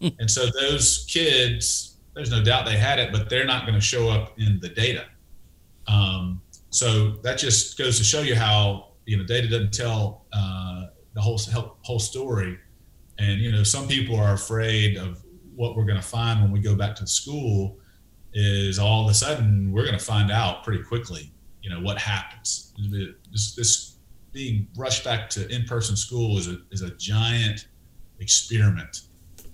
Hmm. 0.00 0.08
and 0.18 0.30
so 0.30 0.46
those 0.60 1.06
kids, 1.08 1.96
there's 2.14 2.30
no 2.30 2.44
doubt 2.44 2.66
they 2.66 2.76
had 2.76 2.98
it, 2.98 3.10
but 3.10 3.28
they're 3.28 3.46
not 3.46 3.62
going 3.66 3.74
to 3.74 3.80
show 3.80 4.08
up 4.10 4.38
in 4.38 4.60
the 4.60 4.68
data. 4.68 5.06
Um, 5.88 6.42
so 6.70 7.12
that 7.22 7.38
just 7.38 7.78
goes 7.78 7.96
to 7.98 8.04
show 8.04 8.20
you 8.20 8.36
how 8.36 8.92
you 9.06 9.16
know 9.16 9.24
data 9.24 9.48
doesn't 9.48 9.72
tell 9.72 10.26
uh, 10.32 10.86
the 11.14 11.20
whole 11.20 11.38
whole 11.82 11.98
story 11.98 12.58
and 13.18 13.40
you 13.40 13.50
know 13.50 13.62
some 13.62 13.88
people 13.88 14.16
are 14.16 14.34
afraid 14.34 14.96
of 14.96 15.22
what 15.54 15.76
we're 15.76 15.84
going 15.84 16.00
to 16.00 16.06
find 16.06 16.42
when 16.42 16.50
we 16.50 16.60
go 16.60 16.74
back 16.74 16.94
to 16.96 17.06
school 17.06 17.78
is 18.34 18.78
all 18.78 19.04
of 19.04 19.10
a 19.10 19.14
sudden 19.14 19.72
we're 19.72 19.84
going 19.84 19.98
to 19.98 20.04
find 20.04 20.30
out 20.30 20.64
pretty 20.64 20.82
quickly 20.82 21.32
you 21.66 21.74
know 21.74 21.80
what 21.80 21.98
happens. 21.98 22.72
This, 23.32 23.56
this 23.56 23.96
being 24.32 24.68
rushed 24.76 25.02
back 25.02 25.28
to 25.30 25.52
in-person 25.52 25.96
school 25.96 26.38
is 26.38 26.46
a, 26.46 26.58
is 26.70 26.82
a 26.82 26.90
giant 26.90 27.66
experiment. 28.20 29.00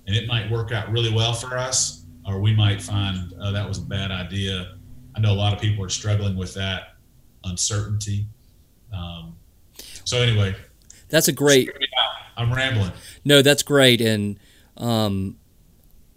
And 0.06 0.14
it 0.14 0.28
might 0.28 0.50
work 0.50 0.72
out 0.72 0.90
really 0.90 1.10
well 1.10 1.32
for 1.32 1.56
us 1.56 2.04
or 2.26 2.38
we 2.38 2.54
might 2.54 2.82
find 2.82 3.32
oh, 3.40 3.50
that 3.50 3.66
was 3.66 3.78
a 3.78 3.82
bad 3.82 4.10
idea. 4.10 4.74
I 5.16 5.20
know 5.20 5.32
a 5.32 5.34
lot 5.34 5.54
of 5.54 5.60
people 5.60 5.82
are 5.84 5.88
struggling 5.88 6.36
with 6.36 6.52
that 6.54 6.96
uncertainty. 7.44 8.26
Um, 8.92 9.36
so 10.04 10.18
anyway, 10.20 10.54
that's 11.08 11.28
a 11.28 11.32
great. 11.32 11.70
I'm 12.36 12.52
rambling. 12.52 12.92
No, 13.24 13.40
that's 13.40 13.62
great, 13.62 14.02
and 14.02 14.38
um, 14.76 15.38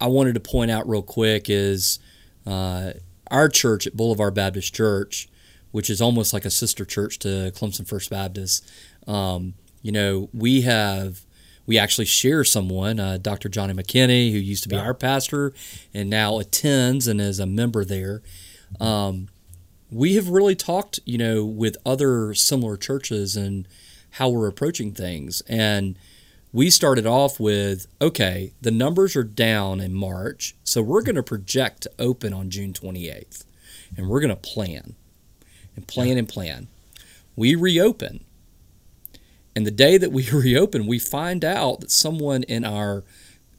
I 0.02 0.08
wanted 0.08 0.34
to 0.34 0.42
point 0.42 0.72
out 0.72 0.90
real 0.90 1.02
quick 1.02 1.50
is 1.50 2.00
uh, 2.46 2.92
our 3.32 3.48
church 3.48 3.88
at 3.88 3.96
Boulevard 3.96 4.34
Baptist 4.34 4.74
Church, 4.74 5.30
which 5.76 5.90
is 5.90 6.00
almost 6.02 6.32
like 6.32 6.46
a 6.46 6.50
sister 6.50 6.86
church 6.86 7.20
to 7.20 7.52
Clemson 7.54 7.86
First 7.86 8.10
Baptist. 8.10 8.66
Um, 9.08 9.56
you 9.82 9.92
know, 9.92 10.30
we 10.34 10.62
have 10.62 11.26
we 11.66 11.78
actually 11.78 12.06
share 12.06 12.46
someone, 12.46 12.98
uh, 12.98 13.18
Dr. 13.22 13.50
Johnny 13.50 13.74
McKinney, 13.74 14.32
who 14.32 14.38
used 14.38 14.64
to 14.64 14.70
be 14.70 14.78
yeah. 14.78 14.84
our 14.84 14.94
pastor 14.94 15.52
and 15.94 16.10
now 16.10 16.40
attends 16.40 17.10
and 17.10 17.20
is 17.20 17.42
a 17.42 17.46
member 17.46 17.84
there. 17.84 18.22
Um, 18.80 19.28
we 19.92 20.16
have 20.16 20.30
really 20.30 20.56
talked, 20.56 21.02
you 21.04 21.18
know, 21.18 21.44
with 21.44 21.76
other 21.86 22.34
similar 22.34 22.78
churches 22.78 23.36
and 23.36 23.68
how 24.12 24.30
we're 24.30 24.48
approaching 24.48 24.94
things. 24.94 25.42
And 25.42 26.00
we 26.54 26.70
started 26.70 27.06
off 27.06 27.38
with 27.38 27.86
okay, 28.02 28.54
the 28.62 28.72
numbers 28.72 29.18
are 29.18 29.26
down 29.26 29.82
in 29.82 29.94
March, 29.94 30.56
so 30.64 30.82
we're 30.82 31.02
going 31.02 31.16
to 31.16 31.24
project 31.24 31.82
to 31.82 31.92
open 32.00 32.32
on 32.32 32.50
June 32.50 32.72
28th. 32.72 33.44
And 33.98 34.08
we're 34.08 34.22
going 34.22 34.30
to 34.30 34.38
plan 34.38 34.96
and 35.76 35.88
plan 35.88 36.18
and 36.18 36.28
plan. 36.28 36.68
We 37.36 37.56
reopen. 37.56 38.24
And 39.56 39.66
the 39.66 39.72
day 39.72 39.98
that 39.98 40.12
we 40.12 40.30
reopen, 40.34 40.88
we 40.88 41.00
find 41.00 41.44
out 41.44 41.82
that 41.82 41.92
someone 41.92 42.44
in 42.44 42.64
our 42.66 43.04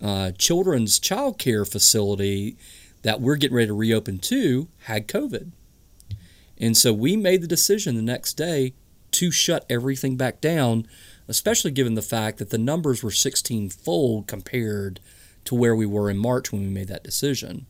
uh, 0.00 0.32
children's 0.32 0.98
child 0.98 1.38
care 1.38 1.64
facility 1.64 2.56
that 3.02 3.20
we're 3.20 3.36
getting 3.36 3.56
ready 3.56 3.68
to 3.68 3.74
reopen 3.74 4.18
to 4.18 4.68
had 4.84 5.08
COVID. 5.08 5.52
And 6.58 6.76
so 6.76 6.92
we 6.92 7.16
made 7.16 7.42
the 7.42 7.46
decision 7.46 7.94
the 7.94 8.02
next 8.02 8.34
day 8.34 8.74
to 9.12 9.30
shut 9.30 9.64
everything 9.70 10.16
back 10.16 10.40
down, 10.40 10.86
especially 11.28 11.70
given 11.70 11.94
the 11.94 12.02
fact 12.02 12.38
that 12.38 12.50
the 12.50 12.58
numbers 12.58 13.02
were 13.02 13.10
16 13.10 13.70
fold 13.70 14.26
compared 14.26 15.00
to 15.44 15.54
where 15.54 15.76
we 15.76 15.86
were 15.86 16.10
in 16.10 16.18
March 16.18 16.52
when 16.52 16.62
we 16.62 16.68
made 16.68 16.88
that 16.88 17.04
decision. 17.04 17.66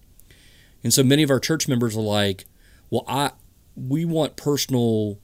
And 0.83 0.93
so 0.93 1.03
many 1.03 1.23
of 1.23 1.31
our 1.31 1.41
church 1.41 1.69
members 1.69 1.97
are 1.97 2.01
like, 2.01 2.47
well, 2.91 3.05
I 3.07 3.33
we 3.77 4.05
want 4.05 4.37
personal 4.37 5.19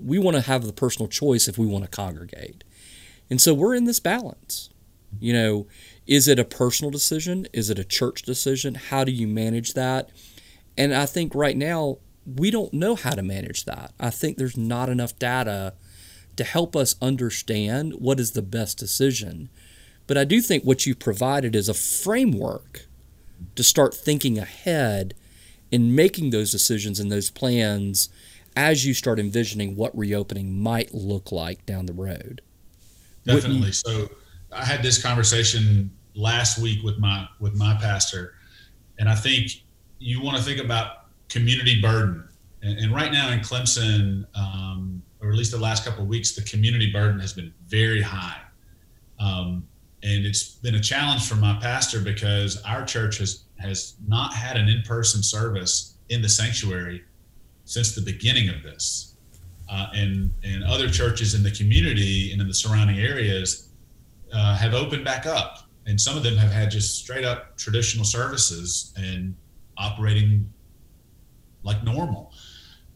we 0.00 0.18
want 0.18 0.34
to 0.34 0.42
have 0.42 0.64
the 0.64 0.72
personal 0.72 1.08
choice 1.08 1.46
if 1.46 1.58
we 1.58 1.66
want 1.66 1.84
to 1.84 1.90
congregate. 1.90 2.64
And 3.30 3.40
so 3.40 3.54
we're 3.54 3.74
in 3.74 3.84
this 3.84 4.00
balance. 4.00 4.70
You 5.20 5.32
know, 5.34 5.66
is 6.06 6.26
it 6.26 6.38
a 6.38 6.44
personal 6.44 6.90
decision? 6.90 7.46
Is 7.52 7.68
it 7.70 7.78
a 7.78 7.84
church 7.84 8.22
decision? 8.22 8.74
How 8.74 9.04
do 9.04 9.12
you 9.12 9.26
manage 9.28 9.74
that? 9.74 10.10
And 10.76 10.94
I 10.94 11.06
think 11.06 11.34
right 11.34 11.56
now 11.56 11.98
we 12.24 12.50
don't 12.50 12.72
know 12.72 12.94
how 12.94 13.10
to 13.10 13.22
manage 13.22 13.64
that. 13.66 13.92
I 14.00 14.10
think 14.10 14.36
there's 14.36 14.56
not 14.56 14.88
enough 14.88 15.18
data 15.18 15.74
to 16.36 16.44
help 16.44 16.74
us 16.74 16.94
understand 17.02 17.94
what 17.98 18.18
is 18.18 18.32
the 18.32 18.42
best 18.42 18.78
decision. 18.78 19.50
But 20.06 20.16
I 20.16 20.24
do 20.24 20.40
think 20.40 20.64
what 20.64 20.86
you 20.86 20.94
provided 20.94 21.54
is 21.54 21.68
a 21.68 21.74
framework 21.74 22.86
to 23.54 23.62
start 23.62 23.94
thinking 23.94 24.38
ahead 24.38 25.14
in 25.72 25.94
making 25.94 26.30
those 26.30 26.52
decisions 26.52 27.00
and 27.00 27.10
those 27.10 27.30
plans 27.30 28.10
as 28.54 28.86
you 28.86 28.92
start 28.92 29.18
envisioning 29.18 29.74
what 29.74 29.96
reopening 29.96 30.60
might 30.60 30.94
look 30.94 31.32
like 31.32 31.64
down 31.64 31.86
the 31.86 31.92
road. 31.92 32.42
Definitely. 33.24 33.68
You, 33.68 33.72
so 33.72 34.10
I 34.52 34.64
had 34.64 34.82
this 34.82 35.02
conversation 35.02 35.90
last 36.14 36.58
week 36.58 36.82
with 36.84 36.98
my 36.98 37.26
with 37.40 37.54
my 37.54 37.76
pastor, 37.80 38.34
and 38.98 39.08
I 39.08 39.14
think 39.14 39.62
you 39.98 40.22
want 40.22 40.36
to 40.36 40.42
think 40.42 40.60
about 40.60 41.06
community 41.28 41.80
burden. 41.80 42.28
And, 42.62 42.78
and 42.78 42.94
right 42.94 43.10
now 43.10 43.30
in 43.30 43.40
Clemson, 43.40 44.26
um, 44.36 45.02
or 45.20 45.30
at 45.30 45.36
least 45.36 45.52
the 45.52 45.58
last 45.58 45.84
couple 45.84 46.02
of 46.02 46.08
weeks, 46.08 46.32
the 46.32 46.42
community 46.42 46.92
burden 46.92 47.18
has 47.20 47.32
been 47.32 47.54
very 47.66 48.02
high. 48.02 48.40
Um, 49.18 49.66
and 50.02 50.26
it's 50.26 50.56
been 50.56 50.74
a 50.74 50.80
challenge 50.80 51.26
for 51.26 51.36
my 51.36 51.56
pastor 51.62 52.00
because 52.00 52.60
our 52.62 52.84
church 52.84 53.18
has 53.18 53.44
has 53.62 53.94
not 54.06 54.34
had 54.34 54.56
an 54.56 54.68
in-person 54.68 55.22
service 55.22 55.94
in 56.08 56.20
the 56.20 56.28
sanctuary 56.28 57.02
since 57.64 57.94
the 57.94 58.00
beginning 58.00 58.48
of 58.48 58.62
this. 58.62 59.14
Uh, 59.70 59.86
and 59.94 60.30
and 60.44 60.62
other 60.64 60.86
churches 60.90 61.34
in 61.34 61.42
the 61.42 61.50
community 61.50 62.30
and 62.32 62.42
in 62.42 62.46
the 62.46 62.52
surrounding 62.52 62.98
areas 62.98 63.70
uh, 64.34 64.54
have 64.54 64.74
opened 64.74 65.02
back 65.02 65.24
up, 65.24 65.66
and 65.86 65.98
some 65.98 66.14
of 66.14 66.22
them 66.22 66.36
have 66.36 66.50
had 66.50 66.70
just 66.70 66.98
straight 66.98 67.24
up 67.24 67.56
traditional 67.56 68.04
services 68.04 68.92
and 68.96 69.34
operating 69.78 70.52
like 71.62 71.82
normal. 71.84 72.32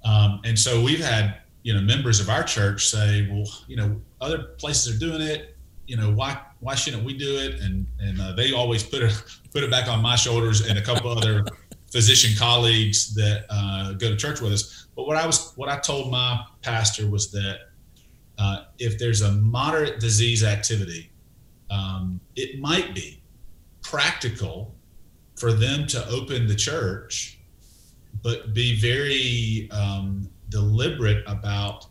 Um, 0.05 0.41
and 0.45 0.59
so 0.59 0.83
we've 0.83 1.05
had 1.05 1.39
you 1.63 1.73
know 1.73 1.81
members 1.81 2.21
of 2.21 2.29
our 2.29 2.43
church 2.43 2.89
say, 2.89 3.27
well, 3.31 3.47
you 3.67 3.77
know, 3.77 4.01
other 4.21 4.39
places 4.59 4.95
are 4.95 4.99
doing 4.99 5.23
it. 5.23 5.57
You 5.87 5.97
know, 5.97 6.11
why 6.11 6.41
why 6.61 6.75
shouldn't 6.75 7.05
we 7.05 7.17
do 7.17 7.37
it? 7.37 7.61
And 7.61 7.87
and 8.01 8.21
uh, 8.21 8.33
they 8.33 8.53
always 8.53 8.83
put 8.83 9.03
it 9.03 9.13
put 9.53 9.63
it 9.63 9.71
back 9.71 9.89
on 9.89 10.03
my 10.03 10.17
shoulders 10.17 10.67
and 10.67 10.79
a 10.79 10.83
couple 10.83 11.11
other 11.11 11.45
physician 11.93 12.37
colleagues 12.39 13.15
that 13.15 13.45
uh, 13.51 13.93
go 13.93 14.11
to 14.11 14.17
church 14.17 14.41
with 14.41 14.53
us. 14.53 14.89
But 14.97 15.07
what 15.07 15.17
I 15.17 15.27
was 15.27 15.53
what 15.57 15.69
I 15.69 15.79
told 15.79 16.11
my 16.11 16.45
pastor 16.63 17.09
was 17.09 17.31
that 17.33 17.59
uh, 18.39 18.65
if 18.79 18.99
there's 18.99 19.23
a 19.23 19.33
moderate 19.33 20.01
disease 20.01 20.45
activity, 20.45 21.11
um, 21.71 22.21
it 22.35 22.61
might 22.61 22.95
be 22.95 23.23
practical 23.83 24.75
for 25.37 25.53
them 25.53 25.87
to 25.87 26.07
open 26.09 26.47
the 26.47 26.55
church 26.55 27.37
but 28.23 28.55
be 28.55 28.79
very 28.81 29.71
um, 29.71 30.29
deliberate 30.49 31.23
about 31.27 31.87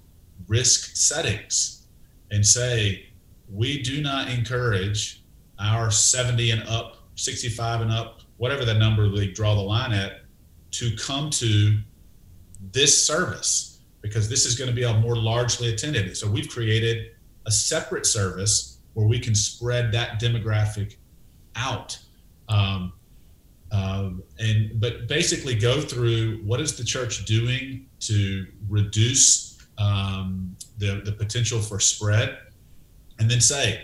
risk 0.48 0.96
settings 0.96 1.88
and 2.32 2.46
say, 2.46 3.06
we 3.52 3.82
do 3.82 4.02
not 4.02 4.30
encourage 4.30 5.24
our 5.60 5.92
70 5.92 6.52
and 6.52 6.64
up, 6.68 6.98
65 7.16 7.82
and 7.82 7.92
up, 7.92 8.22
whatever 8.38 8.66
the 8.66 8.74
number 8.74 9.10
they 9.10 9.28
draw 9.28 9.56
the 9.56 9.62
line 9.62 9.94
at, 9.94 10.22
to 10.72 10.96
come 10.98 11.30
to 11.30 11.78
this 12.72 13.06
service 13.06 13.80
because 14.02 14.30
this 14.30 14.46
is 14.46 14.56
going 14.56 14.70
to 14.70 14.76
be 14.76 14.84
a 14.84 14.94
more 14.94 15.16
largely 15.16 15.74
attended. 15.74 16.16
So 16.16 16.30
we've 16.30 16.50
created 16.50 17.12
a 17.46 17.52
separate 17.52 18.06
service 18.06 18.80
where 18.94 19.08
we 19.08 19.20
can 19.20 19.34
spread 19.34 19.92
that 19.94 20.22
demographic 20.22 20.96
out. 21.56 21.98
Um, 22.50 22.94
uh, 23.72 24.12
and 24.40 24.80
but 24.80 25.08
basically 25.08 25.56
go 25.56 25.82
through 25.82 26.38
what 26.44 26.62
is 26.62 26.78
the 26.78 26.84
church 26.84 27.26
doing 27.26 27.88
to 28.00 28.46
reduce 28.70 29.58
um, 29.78 30.56
the 30.78 31.02
the 31.04 31.12
potential 31.12 31.60
for 31.60 31.80
spread, 31.80 32.38
and 33.20 33.30
then 33.30 33.42
say, 33.42 33.84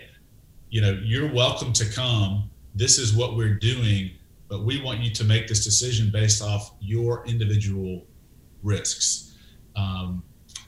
you 0.70 0.80
know, 0.80 0.98
you're 1.02 1.32
welcome 1.32 1.72
to 1.74 1.84
come. 1.92 2.50
This 2.74 2.98
is 2.98 3.14
what 3.14 3.36
we're 3.36 3.54
doing, 3.54 4.12
but 4.48 4.64
we 4.64 4.80
want 4.82 5.00
you 5.00 5.10
to 5.10 5.24
make 5.24 5.48
this 5.48 5.64
decision 5.64 6.10
based 6.10 6.42
off 6.42 6.72
your 6.80 7.24
individual 7.26 8.06
risks, 8.62 9.36
um, 9.76 10.22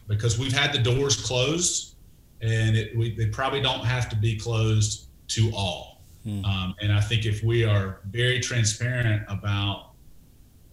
because 0.07 0.39
we've 0.39 0.53
had 0.53 0.73
the 0.73 0.79
doors 0.79 1.17
closed, 1.17 1.97
and 2.43 2.77
it, 2.77 2.97
we, 2.97 3.15
they 3.15 3.27
probably 3.27 3.61
don't 3.61 3.85
have 3.85 4.09
to 4.11 4.17
be 4.17 4.39
closed 4.39 5.09
to 5.29 5.51
all 5.55 5.95
Hmm. 6.25 6.45
Um, 6.45 6.75
and 6.81 6.93
I 6.93 7.01
think 7.01 7.27
if 7.27 7.43
we 7.43 7.65
are 7.65 8.01
very 8.11 8.41
transparent 8.41 9.23
about 9.29 9.91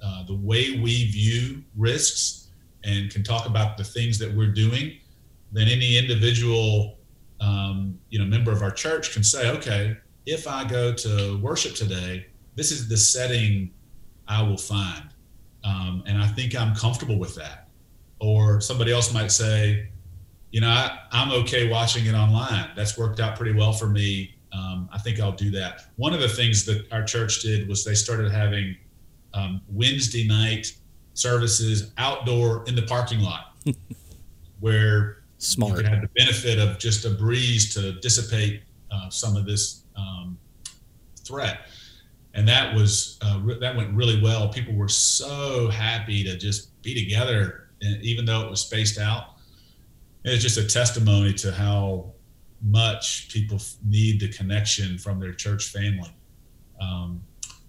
uh, 0.03 0.23
the 0.23 0.35
way 0.35 0.79
we 0.79 1.11
view 1.11 1.63
risks 1.75 2.47
and 2.83 3.11
can 3.11 3.23
talk 3.23 3.45
about 3.45 3.77
the 3.77 3.83
things 3.83 4.17
that 4.19 4.33
we're 4.33 4.53
doing, 4.53 4.97
then 5.51 5.67
any 5.67 5.97
individual 5.97 6.97
um, 7.41 7.99
you 8.09 8.19
know 8.19 8.25
member 8.25 8.51
of 8.51 8.61
our 8.61 8.71
church 8.71 9.13
can 9.13 9.23
say, 9.23 9.49
okay, 9.51 9.97
if 10.25 10.47
I 10.47 10.63
go 10.63 10.93
to 10.93 11.37
worship 11.41 11.75
today, 11.75 12.27
this 12.55 12.71
is 12.71 12.87
the 12.87 12.97
setting 12.97 13.71
I 14.27 14.41
will 14.41 14.57
find, 14.57 15.09
um, 15.63 16.03
and 16.05 16.17
I 16.17 16.27
think 16.27 16.55
I'm 16.55 16.73
comfortable 16.75 17.19
with 17.19 17.35
that. 17.35 17.67
Or 18.19 18.61
somebody 18.61 18.93
else 18.93 19.13
might 19.13 19.31
say, 19.31 19.89
you 20.51 20.61
know, 20.61 20.69
I, 20.69 20.99
I'm 21.11 21.31
okay 21.43 21.69
watching 21.69 22.05
it 22.05 22.13
online. 22.13 22.69
That's 22.75 22.97
worked 22.97 23.19
out 23.19 23.35
pretty 23.35 23.57
well 23.57 23.73
for 23.73 23.87
me 23.87 24.35
um, 24.53 24.89
I 24.91 24.99
think 24.99 25.19
I'll 25.19 25.31
do 25.31 25.49
that. 25.51 25.85
One 25.95 26.13
of 26.13 26.19
the 26.19 26.27
things 26.27 26.65
that 26.65 26.85
our 26.91 27.03
church 27.03 27.41
did 27.41 27.67
was 27.67 27.85
they 27.85 27.95
started 27.95 28.31
having 28.31 28.75
um, 29.33 29.61
Wednesday 29.69 30.27
night 30.27 30.73
services 31.13 31.91
outdoor 31.97 32.65
in 32.67 32.75
the 32.75 32.81
parking 32.83 33.21
lot, 33.21 33.55
where 34.59 35.20
Smart. 35.41 35.71
you 35.71 35.77
could 35.77 35.87
have 35.87 36.01
the 36.01 36.09
benefit 36.15 36.59
of 36.59 36.77
just 36.77 37.03
a 37.05 37.09
breeze 37.09 37.73
to 37.73 37.93
dissipate 37.93 38.61
uh, 38.91 39.09
some 39.09 39.35
of 39.35 39.45
this 39.45 39.83
um, 39.95 40.37
threat. 41.25 41.61
And 42.35 42.47
that 42.47 42.75
was 42.75 43.17
uh, 43.23 43.39
re- 43.41 43.57
that 43.59 43.75
went 43.75 43.91
really 43.95 44.21
well. 44.21 44.49
People 44.49 44.75
were 44.75 44.87
so 44.87 45.67
happy 45.69 46.23
to 46.23 46.37
just 46.37 46.79
be 46.83 46.93
together, 46.93 47.69
even 48.01 48.23
though 48.23 48.41
it 48.41 48.51
was 48.51 48.61
spaced 48.61 48.99
out. 48.99 49.35
It's 50.23 50.43
just 50.43 50.57
a 50.57 50.65
testimony 50.65 51.33
to 51.33 51.51
how 51.51 52.13
much 52.61 53.29
people 53.33 53.59
need 53.83 54.19
the 54.19 54.29
connection 54.29 54.99
from 54.99 55.19
their 55.19 55.33
church 55.33 55.69
family. 55.69 56.15
Um, 56.79 57.23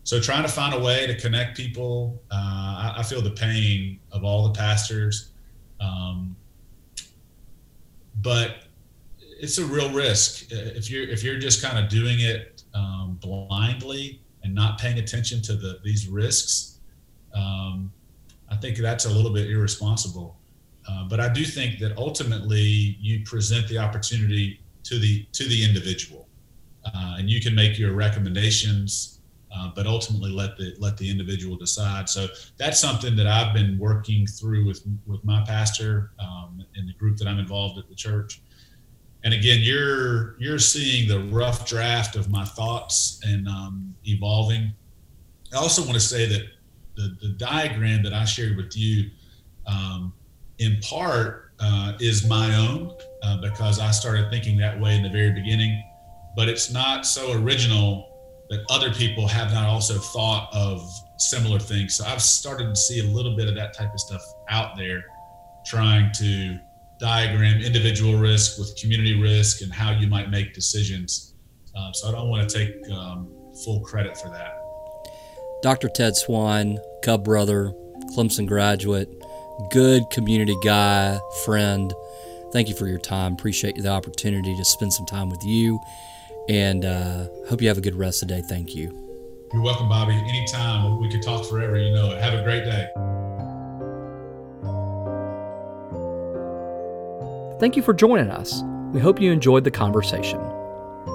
so 0.05 0.21
trying 0.21 0.43
to 0.43 0.49
find 0.49 0.75
a 0.75 0.79
way 0.79 1.07
to 1.07 1.15
connect 1.19 1.57
people, 1.57 2.23
uh, 2.31 2.35
I, 2.35 2.95
I, 2.99 3.03
feel 3.03 3.23
the 3.23 3.31
pain 3.31 4.01
of 4.11 4.25
all 4.25 4.49
the 4.49 4.59
pastors, 4.59 5.33
um, 5.81 6.37
but 8.21 8.65
it's 9.41 9.59
a 9.59 9.65
real 9.65 9.91
risk 9.91 10.47
if 10.51 10.91
you're 10.91 11.09
if 11.09 11.25
you're 11.25 11.39
just 11.39 11.63
kind 11.63 11.83
of 11.83 11.91
doing 11.91 12.21
it 12.21 12.63
um, 12.75 13.19
blindly 13.21 14.21
and 14.45 14.55
not 14.55 14.79
paying 14.79 14.99
attention 14.99 15.43
to 15.43 15.55
the 15.55 15.79
these 15.85 16.09
risks. 16.09 16.79
Um, 17.35 17.93
I 18.51 18.57
think 18.57 18.77
that's 18.77 19.07
a 19.07 19.11
little 19.11 19.33
bit 19.33 19.51
irresponsible. 19.51 20.37
Uh, 20.89 21.05
but 21.09 21.21
I 21.21 21.29
do 21.29 21.45
think 21.45 21.79
that 21.79 21.97
ultimately 21.97 22.97
you 23.01 23.25
present 23.25 23.69
the 23.69 23.79
opportunity 23.79 24.61
to 24.85 24.99
the 24.99 25.25
to 25.33 25.45
the 25.45 25.65
individual, 25.65 26.29
uh, 26.85 27.17
and 27.19 27.31
you 27.31 27.41
can 27.41 27.55
make 27.55 27.79
your 27.79 27.93
recommendations, 27.93 29.21
uh, 29.55 29.71
but 29.75 29.87
ultimately 29.87 30.31
let 30.31 30.57
the 30.57 30.75
let 30.79 30.97
the 30.97 31.11
individual 31.11 31.57
decide. 31.57 32.09
So 32.09 32.27
that's 32.57 32.79
something 32.81 33.15
that 33.17 33.27
I've 33.27 33.53
been 33.53 33.79
working 33.79 34.27
through 34.27 34.67
with 34.67 34.83
with 35.07 35.25
my 35.25 35.45
pastor 35.47 36.13
um, 36.19 36.65
in 36.77 36.87
the 36.87 36.95
group 36.95 37.17
that 37.19 37.29
I'm 37.29 37.39
involved 37.39 37.79
at 37.79 37.89
the 37.89 37.95
church. 37.95 38.41
And 39.25 39.35
again, 39.35 39.61
you're 39.63 40.37
you're 40.39 40.59
seeing 40.59 41.09
the 41.09 41.21
rough 41.35 41.69
draft 41.69 42.17
of 42.17 42.31
my 42.31 42.45
thoughts 42.45 43.21
and 43.25 43.47
um, 43.47 43.95
evolving. 44.05 44.73
I 45.53 45.59
also 45.59 45.83
want 45.83 45.95
to 45.95 46.01
say 46.01 46.27
that 46.27 46.43
the, 46.97 47.17
the 47.21 47.29
diagram 47.35 48.03
that 48.05 48.13
I 48.13 48.25
shared 48.25 48.57
with 48.57 48.77
you, 48.77 49.11
um, 49.67 50.13
in 50.59 50.79
part, 50.81 51.53
uh, 51.61 51.93
is 52.01 52.27
my 52.27 52.55
own 52.57 52.95
uh, 53.23 53.41
because 53.41 53.79
I 53.79 53.91
started 53.91 54.31
thinking 54.31 54.57
that 54.59 54.81
way 54.81 54.97
in 54.97 55.03
the 55.03 55.11
very 55.11 55.31
beginning. 55.31 55.83
But 56.35 56.49
it's 56.49 56.73
not 56.73 57.05
so 57.05 57.33
original 57.33 58.12
that 58.53 58.65
other 58.69 58.93
people 58.93 59.27
have 59.27 59.51
not 59.51 59.67
also 59.67 59.95
thought 59.95 60.51
of 60.53 60.87
similar 61.17 61.59
things. 61.59 61.97
So 61.97 62.05
I've 62.05 62.21
started 62.21 62.69
to 62.69 62.77
see 62.77 63.01
a 63.01 63.05
little 63.05 63.35
bit 63.35 63.49
of 63.49 63.55
that 63.55 63.73
type 63.73 63.93
of 63.95 63.99
stuff 63.99 64.21
out 64.51 64.77
there, 64.77 65.07
trying 65.65 66.13
to 66.19 66.59
diagram 67.01 67.63
individual 67.63 68.19
risk 68.19 68.59
with 68.59 68.77
community 68.77 69.19
risk 69.21 69.63
and 69.63 69.73
how 69.73 69.93
you 69.93 70.07
might 70.07 70.31
make 70.31 70.53
decisions. 70.53 71.35
Uh, 71.75 71.93
so 71.93 72.09
I 72.09 72.13
don't 72.13 72.29
want 72.29 72.47
to 72.49 72.59
take 72.59 72.91
um, 72.91 73.33
full 73.65 73.81
credit 73.81 74.19
for 74.19 74.29
that. 74.29 74.59
Dr. 75.63 75.89
Ted 75.89 76.15
Swan, 76.15 76.79
Cub 77.03 77.25
brother, 77.25 77.73
Clemson 78.15 78.47
graduate, 78.47 79.09
good 79.71 80.03
community 80.11 80.57
guy, 80.63 81.19
friend. 81.47 81.95
Thank 82.53 82.69
you 82.69 82.75
for 82.75 82.87
your 82.87 82.99
time. 82.99 83.33
Appreciate 83.33 83.77
the 83.77 83.89
opportunity 83.89 84.55
to 84.55 84.65
spend 84.67 84.93
some 84.93 85.07
time 85.07 85.31
with 85.31 85.43
you. 85.43 85.81
And 86.49 86.85
uh, 86.85 87.29
hope 87.49 87.63
you 87.63 87.69
have 87.69 87.79
a 87.79 87.83
good 87.83 87.95
rest 87.95 88.23
of 88.23 88.29
the 88.29 88.37
day. 88.37 88.43
Thank 88.49 88.75
you. 88.75 88.91
You're 89.53 89.63
welcome, 89.63 89.89
Bobby. 89.89 90.15
Anytime 90.15 91.01
we 91.01 91.11
could 91.11 91.23
talk 91.23 91.47
forever, 91.49 91.77
you 91.79 91.95
know 91.95 92.13
it. 92.13 92.23
Have 92.23 92.35
a 92.35 92.43
great 92.43 92.65
day. 92.65 92.89
Thank 97.61 97.77
you 97.77 97.83
for 97.83 97.93
joining 97.95 98.31
us. 98.31 98.63
We 98.93 99.01
hope 99.01 99.21
you 99.21 99.31
enjoyed 99.31 99.63
the 99.65 99.71
conversation. 99.71 100.41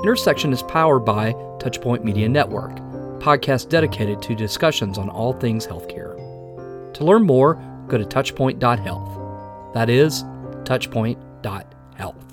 Intersection 0.04 0.54
is 0.54 0.64
powered 0.64 1.04
by 1.04 1.34
Touchpoint 1.60 2.04
Media 2.04 2.30
Network, 2.30 2.78
podcast 3.20 3.70
dedicated 3.70 4.22
to 4.22 4.36
discussions 4.36 4.98
on 4.98 5.10
all 5.10 5.34
things 5.34 5.68
healthcare. 5.68 6.16
To 6.94 7.04
learn 7.04 7.24
more, 7.24 7.56
go 7.88 7.98
to 7.98 8.06
touchpoint.health. 8.06 9.74
That 9.74 9.90
is 9.90 10.24
touchpoint.health. 10.64 12.27